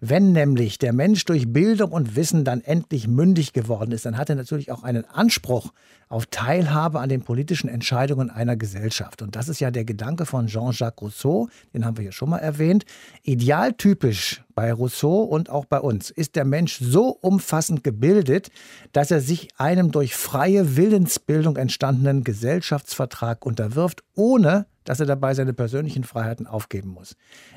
Wenn 0.00 0.32
nämlich 0.32 0.78
der 0.78 0.92
Mensch 0.92 1.24
durch 1.26 1.52
Bildung 1.52 1.92
und 1.92 2.16
Wissen 2.16 2.44
dann 2.44 2.60
endlich 2.60 3.06
mündig 3.06 3.52
geworden 3.52 3.92
ist, 3.92 4.04
dann 4.04 4.18
hat 4.18 4.28
er 4.28 4.34
natürlich 4.34 4.72
auch 4.72 4.82
einen 4.82 5.04
Anspruch 5.04 5.72
auf 6.08 6.26
Teilhabe 6.26 6.98
an 6.98 7.08
den 7.08 7.22
politischen 7.22 7.68
Entscheidungen 7.68 8.30
einer 8.30 8.56
Gesellschaft. 8.56 9.22
Und 9.22 9.36
das 9.36 9.48
ist 9.48 9.60
ja 9.60 9.70
der 9.70 9.84
Gedanke 9.84 10.26
von 10.26 10.48
Jean-Jacques 10.48 11.00
Rousseau, 11.00 11.48
den 11.72 11.84
haben 11.84 11.96
wir 11.98 12.04
ja 12.04 12.10
schon 12.10 12.30
mal 12.30 12.38
erwähnt. 12.38 12.84
Idealtypisch 13.22 14.42
bei 14.56 14.72
Rousseau 14.72 15.22
und 15.22 15.50
auch 15.50 15.66
bei 15.66 15.78
uns 15.78 16.10
ist 16.10 16.34
der 16.34 16.44
Mensch 16.44 16.80
so 16.80 17.16
umfassend 17.20 17.84
gebildet, 17.84 18.50
dass 18.90 19.12
er 19.12 19.20
sich 19.20 19.50
einem 19.56 19.92
durch 19.92 20.16
freie 20.16 20.76
Willensbildung 20.76 21.56
entstandenen 21.56 22.24
Gesellschaftsvertrag 22.24 23.46
unterwirft, 23.46 24.02
ohne 24.16 24.66
dass 24.84 25.00
er 25.00 25.06
dabei 25.06 25.34
seine 25.34 25.52
persönlichen 25.52 26.04
Freiheiten 26.04 26.46
aufgeben 26.46 26.90
muss. 26.90 27.16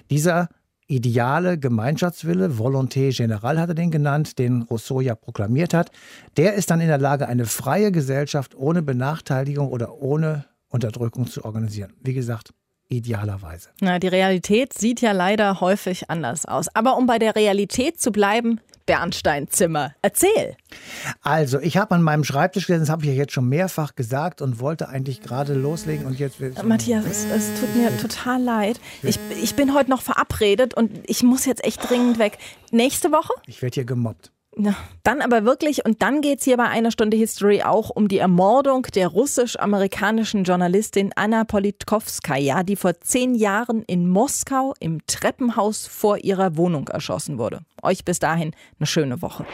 Dieser 0.09 0.49
ideale 0.87 1.57
Gemeinschaftswille, 1.57 2.57
Volonté 2.57 3.09
Générale 3.15 3.59
hat 3.59 3.69
er 3.69 3.75
den 3.75 3.91
genannt, 3.91 4.37
den 4.37 4.63
Rousseau 4.63 5.01
ja 5.01 5.15
proklamiert 5.15 5.73
hat, 5.73 5.91
der 6.37 6.53
ist 6.53 6.69
dann 6.69 6.81
in 6.81 6.87
der 6.87 6.97
Lage, 6.97 7.27
eine 7.27 7.45
freie 7.45 7.91
Gesellschaft 7.91 8.55
ohne 8.55 8.81
Benachteiligung 8.81 9.69
oder 9.69 10.01
ohne 10.01 10.45
Unterdrückung 10.67 11.27
zu 11.27 11.45
organisieren. 11.45 11.93
Wie 12.01 12.13
gesagt, 12.13 12.53
idealerweise. 12.89 13.69
Na, 13.81 13.99
die 13.99 14.07
Realität 14.07 14.73
sieht 14.73 15.01
ja 15.01 15.11
leider 15.11 15.61
häufig 15.61 16.09
anders 16.09 16.45
aus. 16.45 16.67
Aber 16.75 16.97
um 16.97 17.05
bei 17.05 17.19
der 17.19 17.35
Realität 17.35 17.99
zu 17.99 18.11
bleiben, 18.11 18.59
Bernsteinzimmer. 18.85 19.93
Erzähl. 20.01 20.55
Also, 21.21 21.59
ich 21.59 21.77
habe 21.77 21.95
an 21.95 22.01
meinem 22.01 22.23
Schreibtisch 22.23 22.67
gesessen, 22.67 22.83
das 22.83 22.89
habe 22.89 23.03
ich 23.03 23.09
ja 23.09 23.15
jetzt 23.15 23.33
schon 23.33 23.47
mehrfach 23.47 23.95
gesagt 23.95 24.41
und 24.41 24.59
wollte 24.59 24.89
eigentlich 24.89 25.21
gerade 25.21 25.53
loslegen 25.53 26.05
und 26.05 26.19
jetzt 26.19 26.39
will 26.39 26.53
Matthias, 26.63 27.05
es, 27.05 27.25
es, 27.25 27.59
tut 27.59 27.75
mir 27.75 27.95
total 27.97 28.41
leid. 28.41 28.79
Ich, 29.01 29.19
ich 29.41 29.55
bin 29.55 29.73
heute 29.73 29.89
noch 29.89 30.01
verabredet 30.01 30.73
und 30.73 30.91
ich 31.05 31.23
muss 31.23 31.45
jetzt 31.45 31.63
echt 31.63 31.89
dringend 31.89 32.19
weg. 32.19 32.37
Nächste 32.71 33.11
Woche? 33.11 33.33
Ich 33.47 33.61
werde 33.61 33.75
hier 33.75 33.85
gemobbt. 33.85 34.31
Dann 35.03 35.21
aber 35.21 35.45
wirklich, 35.45 35.85
und 35.85 36.01
dann 36.01 36.21
geht 36.21 36.39
es 36.39 36.45
hier 36.45 36.57
bei 36.57 36.67
einer 36.67 36.91
Stunde 36.91 37.17
History 37.17 37.63
auch 37.63 37.89
um 37.89 38.07
die 38.07 38.19
Ermordung 38.19 38.83
der 38.93 39.07
russisch-amerikanischen 39.07 40.43
Journalistin 40.43 41.11
Anna 41.15 41.43
Politkovskaya, 41.43 42.63
die 42.63 42.75
vor 42.75 42.99
zehn 42.99 43.35
Jahren 43.35 43.83
in 43.83 44.07
Moskau 44.07 44.73
im 44.79 45.05
Treppenhaus 45.07 45.87
vor 45.87 46.17
ihrer 46.17 46.55
Wohnung 46.55 46.87
erschossen 46.87 47.37
wurde. 47.37 47.61
Euch 47.81 48.05
bis 48.05 48.19
dahin 48.19 48.51
eine 48.79 48.87
schöne 48.87 49.21
Woche. 49.21 49.45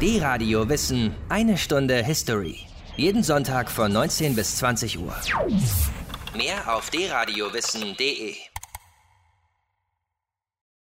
Die 0.00 0.18
Radio 0.18 0.68
Wissen, 0.68 1.14
eine 1.28 1.56
Stunde 1.56 2.02
History. 2.02 2.60
Jeden 2.96 3.22
Sonntag 3.22 3.70
von 3.70 3.92
19 3.92 4.34
bis 4.34 4.56
20 4.56 4.98
Uhr. 4.98 5.14
Mehr 6.36 6.74
auf 6.74 6.90
dradiowissen.de 6.90 8.53